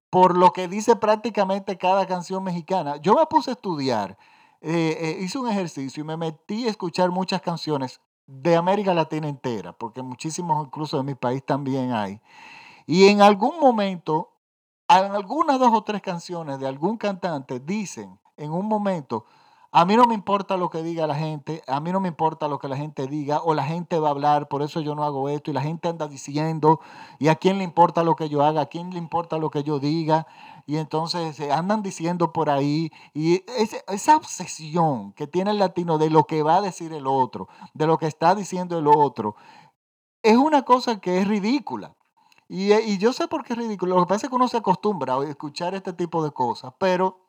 por 0.10 0.38
lo 0.38 0.54
que 0.54 0.70
dice 0.70 0.96
prácticamente 0.96 1.77
cada 1.77 2.06
canción 2.06 2.42
mexicana. 2.42 2.96
Yo 2.98 3.13
me 3.15 3.25
puse 3.25 3.51
a 3.51 3.54
estudiar, 3.56 4.18
eh, 4.62 4.98
eh, 4.98 5.18
hice 5.20 5.38
un 5.38 5.50
ejercicio 5.50 6.01
y 6.01 6.08
me 6.08 6.15
metí 6.15 6.68
a 6.68 6.70
escuchar 6.70 7.12
muchas 7.12 7.42
canciones 7.42 8.00
de 8.27 8.55
América 8.55 8.94
Latina 8.94 9.27
entera, 9.27 9.74
porque 9.74 10.01
muchísimos 10.01 10.65
incluso 10.65 10.98
de 10.98 11.03
mi 11.03 11.15
país 11.15 11.46
también 11.46 11.94
hay. 11.94 12.20
Y 12.88 13.08
en 13.08 13.22
algún 13.22 13.60
momento, 13.60 14.32
en 14.88 15.12
algunas 15.12 15.60
dos 15.60 15.72
o 15.74 15.84
tres 15.84 16.01
canciones 16.01 16.60
de 16.60 16.67
algún 16.67 16.98
cantante 16.98 17.60
dicen 17.60 18.20
en 18.38 18.51
un 18.51 18.67
momento, 18.67 19.25
a 19.72 19.84
mí 19.84 19.98
no 19.98 20.05
me 20.05 20.13
importa 20.13 20.55
lo 20.55 20.70
que 20.70 20.82
diga 20.84 21.05
la 21.05 21.15
gente, 21.15 21.62
a 21.67 21.82
mí 21.82 21.91
no 21.91 22.00
me 22.00 22.08
importa 22.08 22.48
lo 22.48 22.60
que 22.60 22.70
la 22.70 22.77
gente 22.77 23.08
diga, 23.08 23.41
o 23.44 23.53
la 23.53 23.65
gente 23.65 24.00
va 24.00 24.08
a 24.08 24.12
hablar, 24.12 24.48
por 24.48 24.62
eso 24.62 24.79
yo 24.79 24.96
no 24.96 25.03
hago 25.03 25.27
esto, 25.27 25.51
y 25.51 25.53
la 25.53 25.62
gente 25.62 25.89
anda 25.89 26.08
diciendo, 26.08 26.79
y 27.20 27.27
a 27.27 27.36
quién 27.36 27.58
le 27.58 27.65
importa 27.65 28.01
lo 28.03 28.15
que 28.15 28.29
yo 28.29 28.41
haga, 28.41 28.62
a 28.62 28.65
quién 28.67 28.91
le 28.91 29.00
importa 29.00 29.38
lo 29.38 29.50
que 29.50 29.63
yo 29.63 29.79
diga, 29.79 30.27
y 30.66 30.78
entonces 30.78 31.36
se 31.36 31.52
andan 31.52 31.84
diciendo 31.84 32.34
por 32.34 32.50
ahí, 32.50 32.92
y 33.14 33.44
esa 33.88 34.16
obsesión 34.16 35.14
que 35.14 35.28
tiene 35.28 35.52
el 35.52 35.60
latino 35.60 35.98
de 35.98 36.10
lo 36.10 36.26
que 36.26 36.44
va 36.44 36.58
a 36.58 36.62
decir 36.62 36.92
el 36.94 37.08
otro, 37.08 37.48
de 37.74 37.88
lo 37.88 37.98
que 37.98 38.08
está 38.08 38.34
diciendo 38.36 38.80
el 38.80 38.88
otro, 38.88 39.36
es 40.24 40.38
una 40.38 40.64
cosa 40.64 41.00
que 41.00 41.20
es 41.20 41.28
ridícula. 41.28 41.96
Y, 42.48 42.74
y 42.74 42.98
yo 42.98 43.14
sé 43.14 43.28
por 43.28 43.44
qué 43.44 43.54
es 43.54 43.60
ridículo, 43.60 43.96
lo 43.96 44.06
que 44.06 44.10
pasa 44.10 44.28
es 44.28 44.30
que 44.30 44.36
uno 44.36 44.48
se 44.48 44.58
acostumbra 44.58 45.16
a 45.16 45.24
escuchar 45.26 45.76
este 45.76 45.94
tipo 45.94 46.24
de 46.24 46.32
cosas, 46.32 46.74
pero 46.80 47.26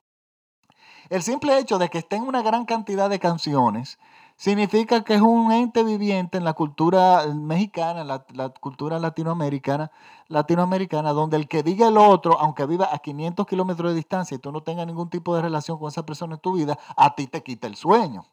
el 1.09 1.23
simple 1.23 1.59
hecho 1.59 1.79
de 1.79 1.89
que 1.89 1.99
estén 1.99 2.23
una 2.23 2.43
gran 2.43 2.65
cantidad 2.65 3.09
de 3.09 3.19
canciones 3.19 3.99
significa 4.37 5.03
que 5.03 5.15
es 5.15 5.21
un 5.21 5.51
ente 5.53 5.83
viviente 5.83 6.39
en 6.39 6.45
la 6.45 6.53
cultura 6.53 7.27
mexicana, 7.35 8.05
la, 8.05 8.27
la, 8.35 8.51
cultura 8.51 8.99
latinoamericana, 8.99 9.91
latinoamericana, 10.29 11.13
donde 11.13 11.37
el 11.37 11.49
que 11.49 11.63
diga 11.63 11.89
el 11.89 11.97
otro, 11.97 12.39
aunque 12.39 12.67
viva 12.67 12.89
a 12.93 12.99
500 12.99 13.47
kilómetros 13.47 13.93
de 13.93 13.97
distancia 13.97 14.35
y 14.35 14.39
tú 14.39 14.53
no 14.53 14.63
tengas 14.63 14.87
ningún 14.87 15.11
tipo 15.11 15.35
de 15.35 15.43
relación 15.43 15.79
con 15.79 15.89
esa 15.89 16.05
persona 16.05 16.35
en 16.35 16.41
tu 16.41 16.55
vida, 16.55 16.79
a 16.97 17.15
ti 17.15 17.27
te 17.27 17.43
quita 17.43 17.67
el 17.67 17.77
sueño. 17.77 18.25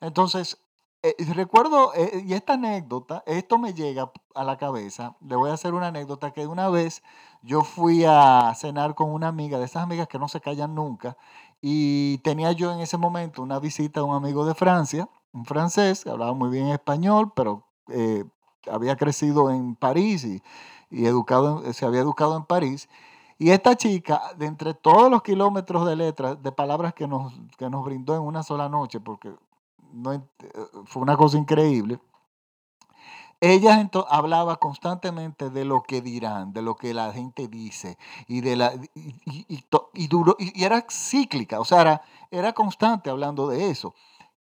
Entonces, 0.00 0.58
eh, 1.02 1.14
recuerdo, 1.32 1.94
eh, 1.94 2.24
y 2.26 2.34
esta 2.34 2.54
anécdota, 2.54 3.22
esto 3.26 3.56
me 3.56 3.72
llega 3.72 4.10
a 4.34 4.42
la 4.42 4.56
cabeza, 4.56 5.16
le 5.20 5.36
voy 5.36 5.50
a 5.50 5.54
hacer 5.54 5.74
una 5.74 5.88
anécdota 5.88 6.32
que 6.32 6.46
una 6.48 6.68
vez 6.70 7.04
yo 7.42 7.62
fui 7.62 8.04
a 8.04 8.52
cenar 8.56 8.96
con 8.96 9.10
una 9.12 9.28
amiga, 9.28 9.58
de 9.58 9.66
esas 9.66 9.84
amigas 9.84 10.08
que 10.08 10.18
no 10.18 10.26
se 10.26 10.40
callan 10.40 10.74
nunca, 10.74 11.16
y 11.60 12.18
tenía 12.18 12.52
yo 12.52 12.72
en 12.72 12.80
ese 12.80 12.96
momento 12.96 13.42
una 13.42 13.58
visita 13.58 14.00
a 14.00 14.04
un 14.04 14.14
amigo 14.14 14.44
de 14.46 14.54
Francia, 14.54 15.08
un 15.32 15.44
francés, 15.44 16.04
que 16.04 16.10
hablaba 16.10 16.34
muy 16.34 16.50
bien 16.50 16.68
español, 16.68 17.32
pero 17.34 17.64
eh, 17.88 18.24
había 18.70 18.96
crecido 18.96 19.50
en 19.50 19.74
París 19.74 20.24
y, 20.24 20.42
educado, 20.90 21.72
se 21.72 21.84
había 21.84 22.00
educado 22.00 22.36
en 22.36 22.44
París. 22.44 22.88
Y 23.38 23.50
esta 23.50 23.76
chica, 23.76 24.20
de 24.36 24.46
entre 24.46 24.74
todos 24.74 25.10
los 25.10 25.22
kilómetros 25.22 25.86
de 25.86 25.96
letras, 25.96 26.42
de 26.42 26.52
palabras 26.52 26.94
que 26.94 27.06
nos, 27.06 27.32
que 27.56 27.70
nos 27.70 27.84
brindó 27.84 28.14
en 28.14 28.22
una 28.22 28.42
sola 28.42 28.68
noche, 28.68 29.00
porque 29.00 29.32
no, 29.92 30.12
eh, 30.12 30.22
fue 30.86 31.02
una 31.02 31.16
cosa 31.16 31.38
increíble, 31.38 32.00
ella 33.40 33.88
hablaba 34.08 34.56
constantemente 34.56 35.50
de 35.50 35.64
lo 35.64 35.82
que 35.82 36.00
dirán, 36.00 36.52
de 36.52 36.62
lo 36.62 36.76
que 36.76 36.92
la 36.94 37.12
gente 37.12 37.48
dice, 37.48 37.98
y, 38.26 38.40
de 38.40 38.56
la, 38.56 38.72
y, 38.94 40.08
duro, 40.08 40.36
y, 40.38 40.64
era 40.64 40.84
cíclica, 40.90 41.60
o 41.60 41.64
sea, 41.64 41.80
era, 41.82 42.02
era 42.30 42.52
constante 42.52 43.10
hablando 43.10 43.48
de 43.48 43.70
eso. 43.70 43.94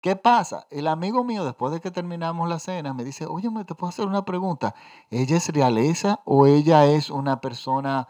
¿Qué 0.00 0.16
pasa? 0.16 0.66
El 0.70 0.86
amigo 0.86 1.24
mío, 1.24 1.44
después 1.44 1.72
de 1.72 1.80
que 1.80 1.90
terminamos 1.90 2.48
la 2.48 2.58
cena, 2.58 2.92
me 2.92 3.04
dice, 3.04 3.26
oye, 3.26 3.48
¿te 3.66 3.74
puedo 3.74 3.88
hacer 3.88 4.06
una 4.06 4.24
pregunta? 4.24 4.74
¿Ella 5.10 5.38
es 5.38 5.48
realeza 5.48 6.20
o 6.26 6.46
ella 6.46 6.84
es 6.84 7.08
una 7.08 7.40
persona 7.40 8.06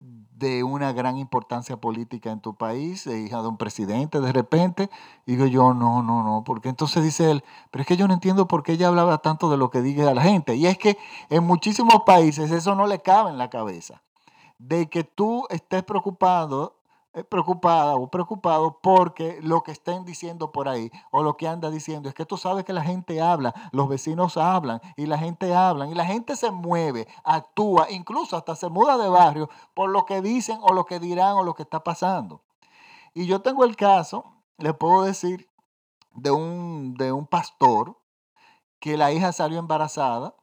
de 0.00 0.64
una 0.64 0.92
gran 0.94 1.18
importancia 1.18 1.76
política 1.76 2.30
en 2.30 2.40
tu 2.40 2.54
país, 2.54 3.06
hija 3.06 3.42
de 3.42 3.48
un 3.48 3.58
presidente 3.58 4.20
de 4.20 4.32
repente. 4.32 4.88
Digo 5.26 5.44
yo, 5.44 5.74
no, 5.74 6.02
no, 6.02 6.22
no, 6.22 6.42
porque 6.44 6.70
entonces 6.70 7.04
dice 7.04 7.30
él, 7.30 7.44
pero 7.70 7.82
es 7.82 7.86
que 7.86 7.98
yo 7.98 8.08
no 8.08 8.14
entiendo 8.14 8.48
por 8.48 8.62
qué 8.62 8.72
ella 8.72 8.88
hablaba 8.88 9.18
tanto 9.18 9.50
de 9.50 9.58
lo 9.58 9.70
que 9.70 9.82
diga 9.82 10.10
a 10.10 10.14
la 10.14 10.22
gente. 10.22 10.56
Y 10.56 10.66
es 10.66 10.78
que 10.78 10.96
en 11.28 11.44
muchísimos 11.44 12.02
países 12.06 12.50
eso 12.50 12.74
no 12.74 12.86
le 12.86 13.00
cabe 13.02 13.30
en 13.30 13.38
la 13.38 13.50
cabeza. 13.50 14.02
De 14.58 14.88
que 14.88 15.04
tú 15.04 15.46
estés 15.50 15.82
preocupado 15.82 16.79
preocupada 17.28 17.96
o 17.96 18.08
preocupado 18.08 18.78
porque 18.80 19.40
lo 19.42 19.62
que 19.62 19.72
estén 19.72 20.04
diciendo 20.04 20.52
por 20.52 20.68
ahí 20.68 20.90
o 21.10 21.22
lo 21.22 21.36
que 21.36 21.48
anda 21.48 21.70
diciendo 21.70 22.08
es 22.08 22.14
que 22.14 22.24
tú 22.24 22.36
sabes 22.36 22.64
que 22.64 22.72
la 22.72 22.84
gente 22.84 23.20
habla, 23.20 23.52
los 23.72 23.88
vecinos 23.88 24.36
hablan 24.36 24.80
y 24.96 25.06
la 25.06 25.18
gente 25.18 25.54
habla 25.54 25.88
y 25.88 25.94
la 25.94 26.04
gente 26.04 26.36
se 26.36 26.50
mueve, 26.50 27.08
actúa, 27.24 27.90
incluso 27.90 28.36
hasta 28.36 28.54
se 28.54 28.68
muda 28.68 28.96
de 28.96 29.08
barrio 29.08 29.50
por 29.74 29.90
lo 29.90 30.06
que 30.06 30.22
dicen 30.22 30.58
o 30.62 30.72
lo 30.72 30.86
que 30.86 31.00
dirán 31.00 31.36
o 31.36 31.42
lo 31.42 31.54
que 31.54 31.64
está 31.64 31.82
pasando. 31.82 32.42
Y 33.12 33.26
yo 33.26 33.42
tengo 33.42 33.64
el 33.64 33.74
caso, 33.74 34.24
le 34.58 34.72
puedo 34.72 35.02
decir, 35.02 35.48
de 36.14 36.30
un, 36.30 36.94
de 36.94 37.12
un 37.12 37.26
pastor 37.26 37.96
que 38.78 38.96
la 38.96 39.12
hija 39.12 39.32
salió 39.32 39.58
embarazada, 39.58 40.34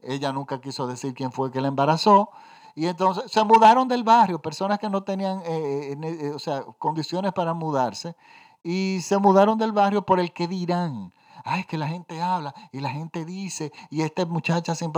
ella 0.00 0.32
nunca 0.32 0.60
quiso 0.60 0.86
decir 0.86 1.14
quién 1.14 1.32
fue 1.32 1.50
que 1.50 1.60
la 1.60 1.68
embarazó, 1.68 2.30
y 2.78 2.86
entonces 2.86 3.32
se 3.32 3.42
mudaron 3.42 3.88
del 3.88 4.04
barrio, 4.04 4.40
personas 4.40 4.78
que 4.78 4.88
no 4.88 5.02
tenían 5.02 5.40
eh, 5.44 5.96
eh, 6.00 6.18
eh, 6.20 6.30
o 6.30 6.38
sea, 6.38 6.62
condiciones 6.78 7.32
para 7.32 7.52
mudarse, 7.52 8.14
y 8.62 9.00
se 9.02 9.18
mudaron 9.18 9.58
del 9.58 9.72
barrio 9.72 10.06
por 10.06 10.20
el 10.20 10.32
que 10.32 10.46
dirán. 10.46 11.12
Ay, 11.44 11.62
es 11.62 11.66
que 11.66 11.76
la 11.76 11.88
gente 11.88 12.22
habla 12.22 12.54
y 12.70 12.78
la 12.78 12.90
gente 12.90 13.24
dice, 13.24 13.72
y 13.90 14.02
esta 14.02 14.24
muchacha 14.26 14.76
sin 14.76 14.92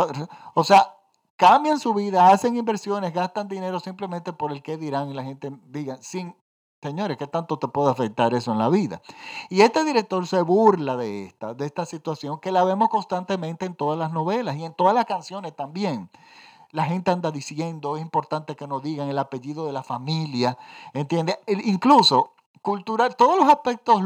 O 0.53 0.63
sea, 0.63 0.95
cambian 1.37 1.79
su 1.81 1.95
vida, 1.95 2.29
hacen 2.29 2.55
inversiones, 2.55 3.15
gastan 3.15 3.49
dinero 3.49 3.81
simplemente 3.81 4.35
por 4.35 4.53
el 4.53 4.63
que 4.63 4.77
dirán 4.77 5.11
y 5.11 5.15
la 5.15 5.25
gente 5.25 5.51
diga, 5.69 5.97
sin, 6.03 6.37
señores, 6.83 7.17
¿qué 7.17 7.29
tanto 7.29 7.59
te 7.59 7.69
puede 7.69 7.91
afectar 7.91 8.35
eso 8.35 8.53
en 8.53 8.59
la 8.59 8.69
vida? 8.69 9.01
Y 9.49 9.63
este 9.63 9.85
director 9.85 10.27
se 10.27 10.43
burla 10.43 10.99
de 10.99 11.25
esta, 11.25 11.55
de 11.55 11.65
esta 11.65 11.87
situación 11.87 12.41
que 12.41 12.53
la 12.53 12.63
vemos 12.63 12.91
constantemente 12.91 13.65
en 13.65 13.75
todas 13.75 13.99
las 13.99 14.13
novelas 14.13 14.57
y 14.57 14.67
en 14.67 14.75
todas 14.75 14.95
las 14.95 15.07
canciones 15.07 15.57
también 15.57 16.11
la 16.73 16.85
gente 16.85 17.11
anda 17.11 17.31
diciendo, 17.31 17.97
es 17.97 18.03
importante 18.03 18.57
que 18.57 18.67
nos 18.67 18.83
digan 18.83 19.09
el 19.09 19.19
apellido 19.19 19.67
de 19.67 19.73
la 19.73 19.83
familia, 19.83 20.57
¿entiendes? 20.93 21.39
Incluso 21.47 22.35
cultural, 22.62 23.17
todos 23.17 23.39
los 23.39 23.49
aspectos 23.49 24.03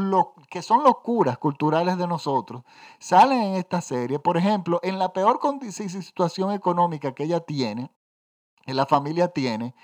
que 0.49 0.61
son 0.61 0.83
locuras 0.83 1.37
culturales 1.37 1.97
de 1.97 2.07
nosotros 2.07 2.63
salen 2.99 3.41
en 3.41 3.55
esta 3.55 3.81
serie. 3.81 4.19
Por 4.19 4.37
ejemplo, 4.37 4.79
en 4.83 4.97
la 4.97 5.13
peor 5.13 5.39
situación 5.71 6.51
económica 6.51 7.13
que 7.13 7.23
ella 7.25 7.41
tiene, 7.41 7.91
que 8.65 8.73
la 8.73 8.85
familia 8.85 9.27
tiene, 9.27 9.75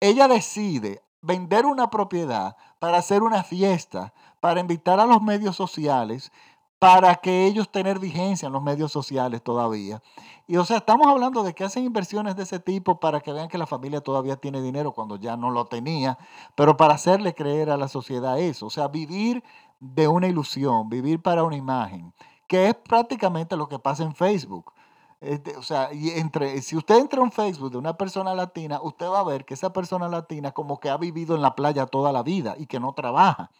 ella 0.00 0.28
decide 0.28 1.02
vender 1.20 1.66
una 1.66 1.90
propiedad 1.90 2.56
para 2.78 2.98
hacer 2.98 3.22
una 3.22 3.42
fiesta, 3.42 4.12
para 4.40 4.60
invitar 4.60 5.00
a 5.00 5.06
los 5.06 5.22
medios 5.22 5.56
sociales, 5.56 6.32
para 6.78 7.16
que 7.16 7.46
ellos 7.46 7.70
tener 7.70 7.98
vigencia 7.98 8.46
en 8.46 8.52
los 8.52 8.62
medios 8.62 8.92
sociales 8.92 9.42
todavía. 9.42 10.00
Y 10.46 10.56
o 10.56 10.64
sea, 10.64 10.78
estamos 10.78 11.06
hablando 11.08 11.42
de 11.42 11.54
que 11.54 11.64
hacen 11.64 11.84
inversiones 11.84 12.36
de 12.36 12.44
ese 12.44 12.60
tipo 12.60 13.00
para 13.00 13.20
que 13.20 13.32
vean 13.32 13.48
que 13.48 13.58
la 13.58 13.66
familia 13.66 14.00
todavía 14.00 14.36
tiene 14.36 14.62
dinero 14.62 14.92
cuando 14.92 15.16
ya 15.16 15.36
no 15.36 15.50
lo 15.50 15.66
tenía, 15.66 16.18
pero 16.54 16.76
para 16.76 16.94
hacerle 16.94 17.34
creer 17.34 17.70
a 17.70 17.76
la 17.76 17.88
sociedad 17.88 18.38
eso, 18.38 18.66
o 18.66 18.70
sea, 18.70 18.88
vivir 18.88 19.42
de 19.80 20.08
una 20.08 20.28
ilusión, 20.28 20.88
vivir 20.88 21.20
para 21.20 21.44
una 21.44 21.56
imagen, 21.56 22.12
que 22.46 22.68
es 22.68 22.74
prácticamente 22.74 23.56
lo 23.56 23.68
que 23.68 23.78
pasa 23.78 24.04
en 24.04 24.14
Facebook. 24.14 24.72
Este, 25.20 25.56
o 25.56 25.62
sea, 25.62 25.92
y 25.92 26.10
entre, 26.10 26.62
si 26.62 26.76
usted 26.76 26.96
entra 26.96 27.22
en 27.22 27.32
Facebook 27.32 27.72
de 27.72 27.78
una 27.78 27.96
persona 27.96 28.34
latina, 28.34 28.80
usted 28.80 29.06
va 29.06 29.20
a 29.20 29.24
ver 29.24 29.44
que 29.44 29.54
esa 29.54 29.72
persona 29.72 30.08
latina 30.08 30.52
como 30.52 30.78
que 30.78 30.90
ha 30.90 30.96
vivido 30.96 31.34
en 31.34 31.42
la 31.42 31.56
playa 31.56 31.86
toda 31.86 32.12
la 32.12 32.22
vida 32.22 32.54
y 32.56 32.66
que 32.66 32.78
no 32.78 32.92
trabaja 32.92 33.50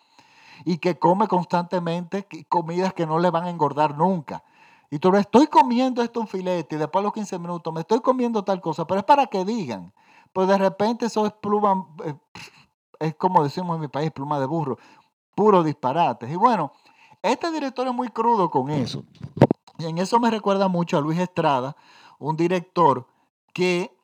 y 0.64 0.78
que 0.78 0.98
come 0.98 1.28
constantemente 1.28 2.26
comidas 2.48 2.94
que 2.94 3.06
no 3.06 3.18
le 3.18 3.30
van 3.30 3.44
a 3.44 3.50
engordar 3.50 3.96
nunca. 3.96 4.42
Y 4.90 4.98
tú 4.98 5.12
le 5.12 5.20
estoy 5.20 5.46
comiendo 5.48 6.02
esto 6.02 6.20
un 6.20 6.28
filete 6.28 6.76
y 6.76 6.78
después 6.78 7.02
a 7.02 7.04
los 7.04 7.12
15 7.12 7.38
minutos 7.38 7.72
me 7.72 7.80
estoy 7.80 8.00
comiendo 8.00 8.42
tal 8.42 8.60
cosa, 8.60 8.86
pero 8.86 9.00
es 9.00 9.04
para 9.04 9.26
que 9.26 9.44
digan. 9.44 9.92
Pues 10.32 10.48
de 10.48 10.56
repente 10.58 11.06
eso 11.06 11.26
es 11.26 11.32
pluma, 11.32 11.86
eh, 12.04 12.14
es 13.00 13.14
como 13.16 13.42
decimos 13.42 13.74
en 13.76 13.82
mi 13.82 13.88
país, 13.88 14.10
pluma 14.10 14.40
de 14.40 14.46
burro, 14.46 14.78
puro 15.34 15.62
disparates. 15.62 16.30
Y 16.30 16.36
bueno, 16.36 16.72
este 17.22 17.50
director 17.50 17.86
es 17.86 17.94
muy 17.94 18.08
crudo 18.08 18.50
con 18.50 18.70
eso. 18.70 19.04
Y 19.78 19.86
en 19.86 19.98
eso 19.98 20.18
me 20.18 20.30
recuerda 20.30 20.68
mucho 20.68 20.96
a 20.96 21.00
Luis 21.00 21.18
Estrada, 21.18 21.76
un 22.18 22.36
director 22.36 23.06
que 23.52 23.94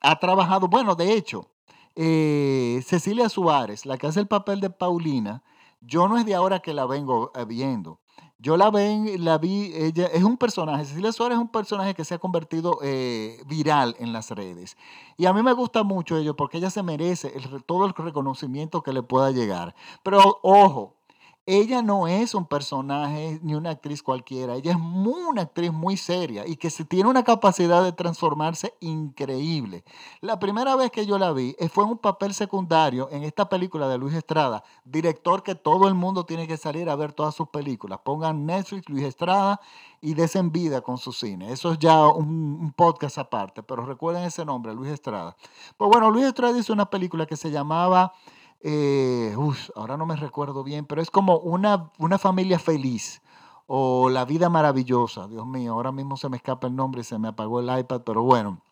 ha 0.00 0.18
trabajado, 0.18 0.68
bueno, 0.68 0.94
de 0.94 1.12
hecho, 1.14 1.48
eh, 1.96 2.82
Cecilia 2.84 3.28
Suárez, 3.28 3.86
la 3.86 3.96
que 3.96 4.06
hace 4.06 4.20
el 4.20 4.26
papel 4.26 4.60
de 4.60 4.70
Paulina, 4.70 5.42
yo 5.86 6.08
no 6.08 6.18
es 6.18 6.26
de 6.26 6.34
ahora 6.34 6.60
que 6.60 6.74
la 6.74 6.86
vengo 6.86 7.30
eh, 7.34 7.44
viendo. 7.44 8.00
Yo 8.38 8.56
la, 8.56 8.70
ven, 8.70 9.24
la 9.24 9.38
vi, 9.38 9.72
ella 9.74 10.06
es 10.06 10.22
un 10.22 10.36
personaje, 10.36 10.84
Cecilia 10.84 11.12
Suárez 11.12 11.36
es 11.36 11.40
un 11.40 11.48
personaje 11.48 11.94
que 11.94 12.04
se 12.04 12.14
ha 12.14 12.18
convertido 12.18 12.78
eh, 12.82 13.38
viral 13.46 13.96
en 13.98 14.12
las 14.12 14.30
redes. 14.32 14.76
Y 15.16 15.24
a 15.26 15.32
mí 15.32 15.42
me 15.42 15.52
gusta 15.52 15.82
mucho 15.82 16.18
ello 16.18 16.36
porque 16.36 16.58
ella 16.58 16.68
se 16.68 16.82
merece 16.82 17.32
todo 17.64 17.86
el 17.86 17.94
reconocimiento 17.94 18.82
que 18.82 18.92
le 18.92 19.02
pueda 19.02 19.30
llegar. 19.30 19.74
Pero 20.02 20.40
ojo, 20.42 20.96
ella 21.46 21.82
no 21.82 22.08
es 22.08 22.34
un 22.34 22.46
personaje 22.46 23.38
ni 23.42 23.54
una 23.54 23.70
actriz 23.70 24.02
cualquiera, 24.02 24.54
ella 24.54 24.70
es 24.72 24.78
una 24.78 25.42
actriz 25.42 25.72
muy 25.72 25.98
seria 25.98 26.46
y 26.46 26.56
que 26.56 26.70
tiene 26.70 27.10
una 27.10 27.22
capacidad 27.22 27.84
de 27.84 27.92
transformarse 27.92 28.74
increíble. 28.80 29.84
La 30.22 30.38
primera 30.38 30.74
vez 30.74 30.90
que 30.90 31.04
yo 31.04 31.18
la 31.18 31.32
vi 31.32 31.54
eh, 31.58 31.68
fue 31.68 31.84
en 31.84 31.90
un 31.90 31.98
papel 31.98 32.32
secundario 32.32 33.08
en 33.10 33.24
esta 33.24 33.48
película 33.48 33.88
de 33.88 33.98
Luis 33.98 34.14
Estrada, 34.14 34.64
director 34.84 35.42
que 35.42 35.54
todo 35.54 35.86
el 35.86 35.94
mundo 35.94 36.24
tiene 36.24 36.48
que 36.48 36.56
salir 36.56 36.88
a 36.88 36.96
ver 36.96 37.12
todas 37.12 37.34
sus 37.34 37.48
películas. 37.48 38.00
Pongan 38.02 38.46
Netflix, 38.46 38.88
Luis 38.88 39.04
Estrada 39.04 39.60
y 40.00 40.14
desen 40.14 40.50
vida 40.50 40.80
con 40.80 40.96
su 40.96 41.12
cine. 41.12 41.52
Eso 41.52 41.72
es 41.72 41.78
ya 41.78 42.06
un, 42.06 42.58
un 42.58 42.72
podcast 42.72 43.18
aparte, 43.18 43.62
pero 43.62 43.84
recuerden 43.84 44.24
ese 44.24 44.46
nombre, 44.46 44.74
Luis 44.74 44.90
Estrada. 44.90 45.36
Pues 45.76 45.90
bueno, 45.90 46.10
Luis 46.10 46.24
Estrada 46.24 46.58
hizo 46.58 46.72
una 46.72 46.88
película 46.88 47.26
que 47.26 47.36
se 47.36 47.50
llamaba 47.50 48.14
eh, 48.66 49.36
ahora 49.74 49.98
no 49.98 50.06
me 50.06 50.16
recuerdo 50.16 50.64
bien, 50.64 50.86
pero 50.86 51.02
es 51.02 51.10
como 51.10 51.36
una, 51.36 51.92
una 51.98 52.18
familia 52.18 52.58
feliz 52.58 53.20
o 53.66 54.08
la 54.08 54.24
vida 54.24 54.48
maravillosa. 54.48 55.28
Dios 55.28 55.46
mío, 55.46 55.74
ahora 55.74 55.92
mismo 55.92 56.16
se 56.16 56.30
me 56.30 56.38
escapa 56.38 56.66
el 56.66 56.74
nombre 56.74 57.02
y 57.02 57.04
se 57.04 57.18
me 57.18 57.28
apagó 57.28 57.60
el 57.60 57.78
iPad, 57.78 58.02
pero 58.04 58.22
bueno. 58.22 58.62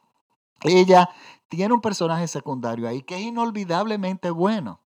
Ella 0.62 1.10
tiene 1.48 1.74
un 1.74 1.80
personaje 1.80 2.26
secundario 2.26 2.88
ahí 2.88 3.02
que 3.02 3.16
es 3.16 3.20
inolvidablemente 3.22 4.30
bueno. 4.30 4.80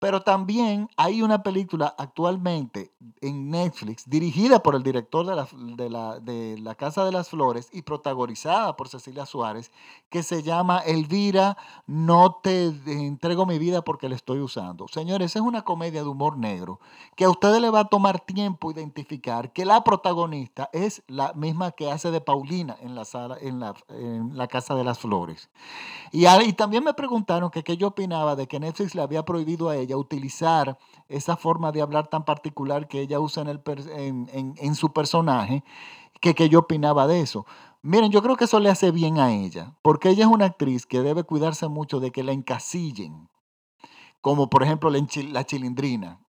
Pero 0.00 0.22
también 0.22 0.88
hay 0.96 1.20
una 1.20 1.42
película 1.42 1.94
actualmente 1.98 2.90
en 3.20 3.50
Netflix 3.50 4.08
dirigida 4.08 4.62
por 4.62 4.74
el 4.74 4.82
director 4.82 5.26
de 5.26 5.36
la, 5.36 5.48
de, 5.52 5.90
la, 5.90 6.18
de 6.18 6.58
la, 6.58 6.74
Casa 6.74 7.04
de 7.04 7.12
las 7.12 7.28
Flores 7.28 7.68
y 7.70 7.82
protagonizada 7.82 8.76
por 8.78 8.88
Cecilia 8.88 9.26
Suárez 9.26 9.70
que 10.08 10.22
se 10.22 10.42
llama 10.42 10.78
Elvira, 10.78 11.58
no 11.86 12.40
te 12.42 12.72
entrego 12.86 13.44
mi 13.44 13.58
vida 13.58 13.82
porque 13.82 14.08
la 14.08 14.16
estoy 14.16 14.40
usando. 14.40 14.88
Señores, 14.88 15.36
es 15.36 15.42
una 15.42 15.62
comedia 15.62 16.02
de 16.02 16.08
humor 16.08 16.38
negro 16.38 16.80
que 17.14 17.24
a 17.24 17.30
ustedes 17.30 17.60
les 17.60 17.72
va 17.72 17.80
a 17.80 17.88
tomar 17.88 18.20
tiempo 18.20 18.70
identificar 18.70 19.52
que 19.52 19.66
la 19.66 19.84
protagonista 19.84 20.70
es 20.72 21.02
la 21.08 21.34
misma 21.34 21.72
que 21.72 21.90
hace 21.90 22.10
de 22.10 22.22
Paulina 22.22 22.76
en 22.80 22.94
la, 22.94 23.04
sala, 23.04 23.36
en 23.38 23.60
la, 23.60 23.74
en 23.90 24.36
la 24.36 24.48
Casa 24.48 24.74
de 24.74 24.84
las 24.84 24.98
Flores. 24.98 25.50
Y, 26.10 26.26
y 26.26 26.52
también 26.54 26.84
me 26.84 26.94
preguntaron 26.94 27.50
que 27.50 27.62
qué 27.62 27.76
yo 27.76 27.88
opinaba 27.88 28.34
de 28.34 28.48
que 28.48 28.58
Netflix 28.58 28.94
le 28.94 29.02
había 29.02 29.24
prohibido 29.24 29.68
a 29.68 29.76
ella 29.76 29.89
utilizar 29.96 30.78
esa 31.08 31.36
forma 31.36 31.72
de 31.72 31.82
hablar 31.82 32.08
tan 32.08 32.24
particular 32.24 32.88
que 32.88 33.00
ella 33.00 33.20
usa 33.20 33.44
en, 33.44 34.74
su 34.74 34.92
personaje, 34.92 35.64
que, 36.20 36.48
yo 36.48 36.60
opinaba 36.60 37.06
de 37.06 37.20
eso. 37.20 37.46
Miren, 37.82 38.10
yo 38.10 38.22
creo 38.22 38.36
que 38.36 38.44
eso 38.44 38.60
le 38.60 38.68
hace 38.68 38.90
bien 38.90 39.18
a 39.18 39.32
ella, 39.32 39.74
porque 39.82 40.10
ella 40.10 40.24
es 40.24 40.30
una 40.30 40.46
actriz 40.46 40.86
que 40.86 41.02
debe 41.02 41.24
cuidarse 41.24 41.68
mucho 41.68 42.00
de 42.00 42.10
que 42.10 42.22
la 42.22 42.32
encasillen, 42.32 43.28
como 44.20 44.50
por 44.50 44.62
ejemplo 44.62 44.90
la, 44.90 45.44
chilindrina, 45.44 46.20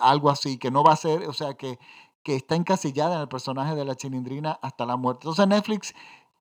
algo 0.00 0.30
así, 0.30 0.58
que 0.58 0.70
no 0.70 0.84
va 0.84 0.92
a 0.92 0.96
ser, 0.96 1.28
o 1.28 1.32
sea, 1.32 1.54
que, 1.54 1.78
que 2.22 2.36
está 2.36 2.54
encasillada 2.54 3.16
en 3.16 3.22
el 3.22 3.28
personaje 3.28 3.74
de 3.74 3.84
la 3.84 3.96
chilindrina 3.96 4.58
hasta 4.62 4.86
la 4.86 4.96
muerte. 4.96 5.20
Entonces 5.24 5.48
Netflix 5.48 5.94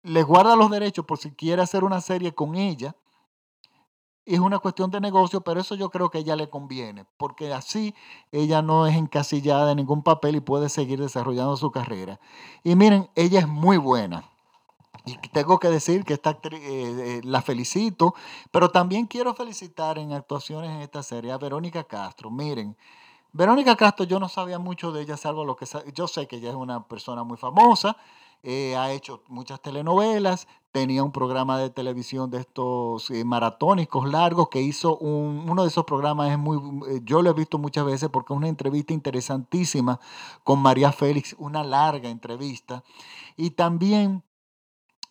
le 0.03 0.21
guarda 0.21 0.55
los 0.55 0.69
derechos 0.69 1.05
por 1.05 1.17
si 1.17 1.31
quiere 1.31 1.63
hacer 1.63 1.83
una 1.83 1.99
serie 1.99 2.33
con 2.35 2.55
ella, 2.55 2.95
es 4.25 4.39
una 4.39 4.59
cuestión 4.59 4.89
de 4.91 4.99
negocio, 4.99 5.41
pero 5.41 5.61
eso 5.61 5.75
yo 5.75 5.89
creo 5.89 6.09
que 6.09 6.19
ella 6.19 6.35
le 6.35 6.49
conviene, 6.49 7.05
porque 7.17 7.53
así 7.53 7.93
ella 8.31 8.61
no 8.61 8.87
es 8.87 8.95
encasillada 8.95 9.71
en 9.71 9.77
ningún 9.77 10.03
papel 10.03 10.35
y 10.35 10.39
puede 10.39 10.69
seguir 10.69 10.99
desarrollando 10.99 11.57
su 11.57 11.71
carrera. 11.71 12.19
Y 12.63 12.75
miren, 12.75 13.09
ella 13.15 13.39
es 13.39 13.47
muy 13.47 13.77
buena. 13.77 14.23
Y 15.05 15.17
tengo 15.29 15.59
que 15.59 15.69
decir 15.69 16.03
que 16.03 16.13
esta 16.13 16.31
actriz, 16.31 16.59
eh, 16.61 17.17
eh, 17.17 17.21
la 17.23 17.41
felicito, 17.43 18.15
pero 18.51 18.69
también 18.69 19.05
quiero 19.05 19.35
felicitar 19.35 19.99
en 19.99 20.13
actuaciones 20.13 20.71
en 20.71 20.81
esta 20.81 21.03
serie 21.03 21.31
a 21.31 21.37
Verónica 21.37 21.83
Castro. 21.83 22.31
Miren, 22.31 22.75
Verónica 23.31 23.75
Castro, 23.75 24.05
yo 24.05 24.19
no 24.19 24.29
sabía 24.29 24.57
mucho 24.57 24.91
de 24.91 25.03
ella, 25.03 25.17
salvo 25.17 25.45
lo 25.45 25.55
que 25.55 25.67
yo 25.93 26.07
sé 26.07 26.25
que 26.25 26.37
ella 26.37 26.49
es 26.49 26.55
una 26.55 26.87
persona 26.87 27.23
muy 27.23 27.37
famosa, 27.37 27.97
eh, 28.47 28.75
ha 28.75 28.91
hecho 28.91 29.23
muchas 29.27 29.59
telenovelas, 29.59 30.47
tenía 30.71 31.03
un 31.03 31.11
programa 31.11 31.57
de 31.57 31.71
televisión 31.71 32.29
de 32.29 32.41
estos 32.41 33.09
eh, 33.09 33.25
maratónicos 33.25 34.07
largos 34.07 34.49
que 34.49 34.61
hizo 34.61 34.97
uno 34.97 35.63
de 35.63 35.69
esos 35.69 35.83
programas 35.85 36.29
es 36.29 36.37
muy 36.37 36.57
eh, 36.87 37.01
yo 37.03 37.23
lo 37.23 37.31
he 37.31 37.33
visto 37.33 37.57
muchas 37.57 37.85
veces 37.85 38.09
porque 38.09 38.33
es 38.33 38.37
una 38.37 38.47
entrevista 38.47 38.93
interesantísima 38.93 39.99
con 40.43 40.59
María 40.59 40.91
Félix 40.91 41.35
una 41.39 41.63
larga 41.63 42.09
entrevista 42.09 42.83
y 43.35 43.49
también 43.49 44.21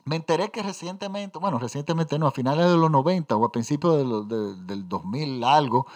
me 0.04 0.14
enteré 0.14 0.52
que 0.52 0.62
recientemente, 0.62 1.40
bueno, 1.40 1.58
recientemente 1.58 2.20
no, 2.20 2.28
a 2.28 2.30
finales 2.30 2.66
de 2.66 2.76
los 2.76 2.90
90 2.90 3.34
o 3.34 3.44
a 3.44 3.50
principios 3.50 4.28
del 4.28 4.88
2000 4.88 5.42
algo, 5.42 5.86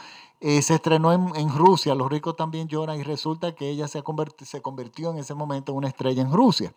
se 0.41 0.75
estrenó 0.75 1.13
en, 1.13 1.49
Rusia, 1.51 1.95
Los 1.95 2.09
ricos 2.11 2.35
también 2.35 2.69
lloran, 2.69 2.99
y 2.99 3.03
resulta 3.03 3.55
que 3.55 3.69
ella 3.69 3.87
se, 3.87 4.03
se 4.45 4.63
convirtió 4.63 5.11
en 5.11 5.19
ese 5.19 5.35
momento 5.35 5.73
en 5.73 5.79
una 5.79 5.89
estrella 5.89 6.23
en 6.23 6.33
Rusia. 6.33 6.73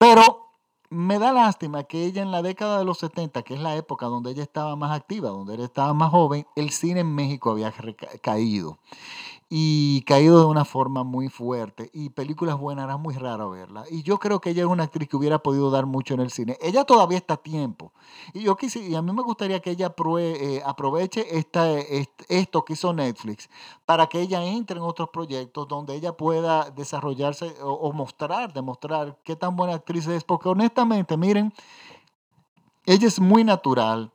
Pero 0.00 0.54
me 0.88 1.18
da 1.18 1.30
lástima 1.30 1.84
que 1.84 2.06
ella 2.06 2.22
en 2.22 2.30
la 2.30 2.40
década 2.40 2.78
de 2.78 2.86
los 2.86 2.96
70, 3.00 3.42
que 3.42 3.52
es 3.52 3.60
la 3.60 3.76
época 3.76 4.06
donde 4.06 4.30
ella 4.30 4.42
estaba 4.42 4.74
más 4.74 4.96
activa, 4.96 5.28
donde 5.28 5.56
ella 5.56 5.66
estaba 5.66 5.92
más 5.92 6.10
joven, 6.10 6.46
el 6.56 6.70
cine 6.70 7.00
en 7.00 7.14
México 7.14 7.50
había 7.50 7.70
caído 8.22 8.78
y 9.52 10.02
caído 10.02 10.38
de 10.38 10.46
una 10.46 10.64
forma 10.64 11.02
muy 11.02 11.28
fuerte. 11.28 11.90
Y 11.92 12.10
películas 12.10 12.56
buenas 12.56 12.84
era 12.84 12.96
muy 12.96 13.14
raro 13.14 13.50
verla. 13.50 13.84
Y 13.90 14.04
yo 14.04 14.18
creo 14.18 14.40
que 14.40 14.50
ella 14.50 14.62
es 14.62 14.68
una 14.68 14.84
actriz 14.84 15.08
que 15.08 15.16
hubiera 15.16 15.40
podido 15.40 15.72
dar 15.72 15.86
mucho 15.86 16.14
en 16.14 16.20
el 16.20 16.30
cine. 16.30 16.56
Ella 16.62 16.84
todavía 16.84 17.18
está 17.18 17.34
a 17.34 17.36
tiempo. 17.38 17.92
Y 18.32 18.42
yo 18.42 18.56
quise, 18.56 18.78
y 18.78 18.94
a 18.94 19.02
mí 19.02 19.12
me 19.12 19.22
gustaría 19.22 19.58
que 19.58 19.72
ella 19.72 19.92
eh, 20.20 20.62
aproveche 20.64 21.36
esta, 21.36 21.68
esto 22.28 22.64
que 22.64 22.74
hizo 22.74 22.92
Netflix 22.92 23.50
para 23.84 24.06
que 24.06 24.20
ella 24.20 24.44
entre 24.44 24.76
en 24.76 24.84
otros 24.84 25.08
proyectos 25.10 25.66
donde 25.66 25.96
ella 25.96 26.12
pueda 26.12 26.70
desarrollarse 26.70 27.56
o, 27.60 27.72
o 27.72 27.92
mostrar, 27.92 28.52
demostrar 28.52 29.18
qué 29.24 29.34
tan 29.34 29.56
buena 29.56 29.74
actriz 29.74 30.06
es. 30.06 30.22
Porque 30.22 30.48
honestamente, 30.48 31.16
miren, 31.16 31.52
ella 32.86 33.08
es 33.08 33.18
muy 33.18 33.42
natural 33.42 34.12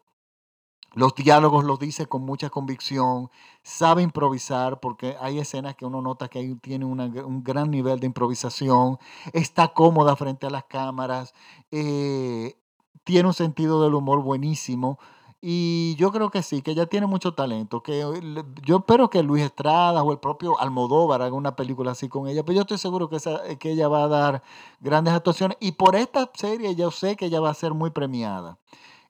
los 0.96 1.14
diálogos 1.14 1.66
los 1.66 1.78
dice 1.78 2.08
con 2.08 2.24
mucha 2.24 2.50
convicción, 2.50 3.30
sabe 3.64 4.02
improvisar 4.02 4.80
porque 4.80 5.18
hay 5.20 5.40
escenas 5.40 5.76
que 5.76 5.86
uno 5.86 6.02
nota 6.02 6.30
que 6.30 6.56
tiene 6.62 6.86
un 6.86 7.44
gran 7.44 7.70
nivel 7.70 8.00
de 8.00 8.08
improvisación, 8.08 8.98
está 9.34 9.68
cómoda 9.74 10.16
frente 10.16 10.48
a 10.48 10.50
las 10.50 10.64
cámaras, 10.64 11.34
eh, 11.72 12.56
tiene 13.04 13.28
un 13.28 13.34
sentido 13.34 13.84
del 13.84 13.94
humor 13.94 14.24
buenísimo. 14.24 14.98
Y 15.48 15.96
yo 15.98 16.12
creo 16.12 16.32
que 16.32 16.42
sí, 16.42 16.64
que 16.64 16.72
ella 16.72 16.88
tiene 16.88 17.06
mucho 17.06 17.36
talento. 17.36 17.84
Que 17.84 18.00
yo 18.64 18.78
espero 18.78 19.12
que 19.12 19.22
Luis 19.22 19.44
Estrada 19.44 20.02
o 20.02 20.12
el 20.12 20.18
propio 20.18 20.60
Almodóvar 20.60 21.22
haga 21.22 21.36
una 21.36 21.56
película 21.56 21.92
así 21.92 22.10
con 22.10 22.28
ella, 22.28 22.44
pero 22.44 22.56
yo 22.56 22.62
estoy 22.62 22.80
seguro 22.80 23.10
que, 23.10 23.20
que 23.60 23.72
ella 23.72 23.88
va 23.88 24.06
a 24.06 24.08
dar 24.08 24.44
grandes 24.80 25.14
actuaciones. 25.14 25.58
Y 25.60 25.74
por 25.74 25.96
esta 25.96 26.32
serie 26.34 26.74
yo 26.76 26.90
sé 26.90 27.16
que 27.16 27.26
ella 27.28 27.42
va 27.42 27.52
a 27.52 27.54
ser 27.54 27.76
muy 27.76 27.92
premiada. 27.92 28.58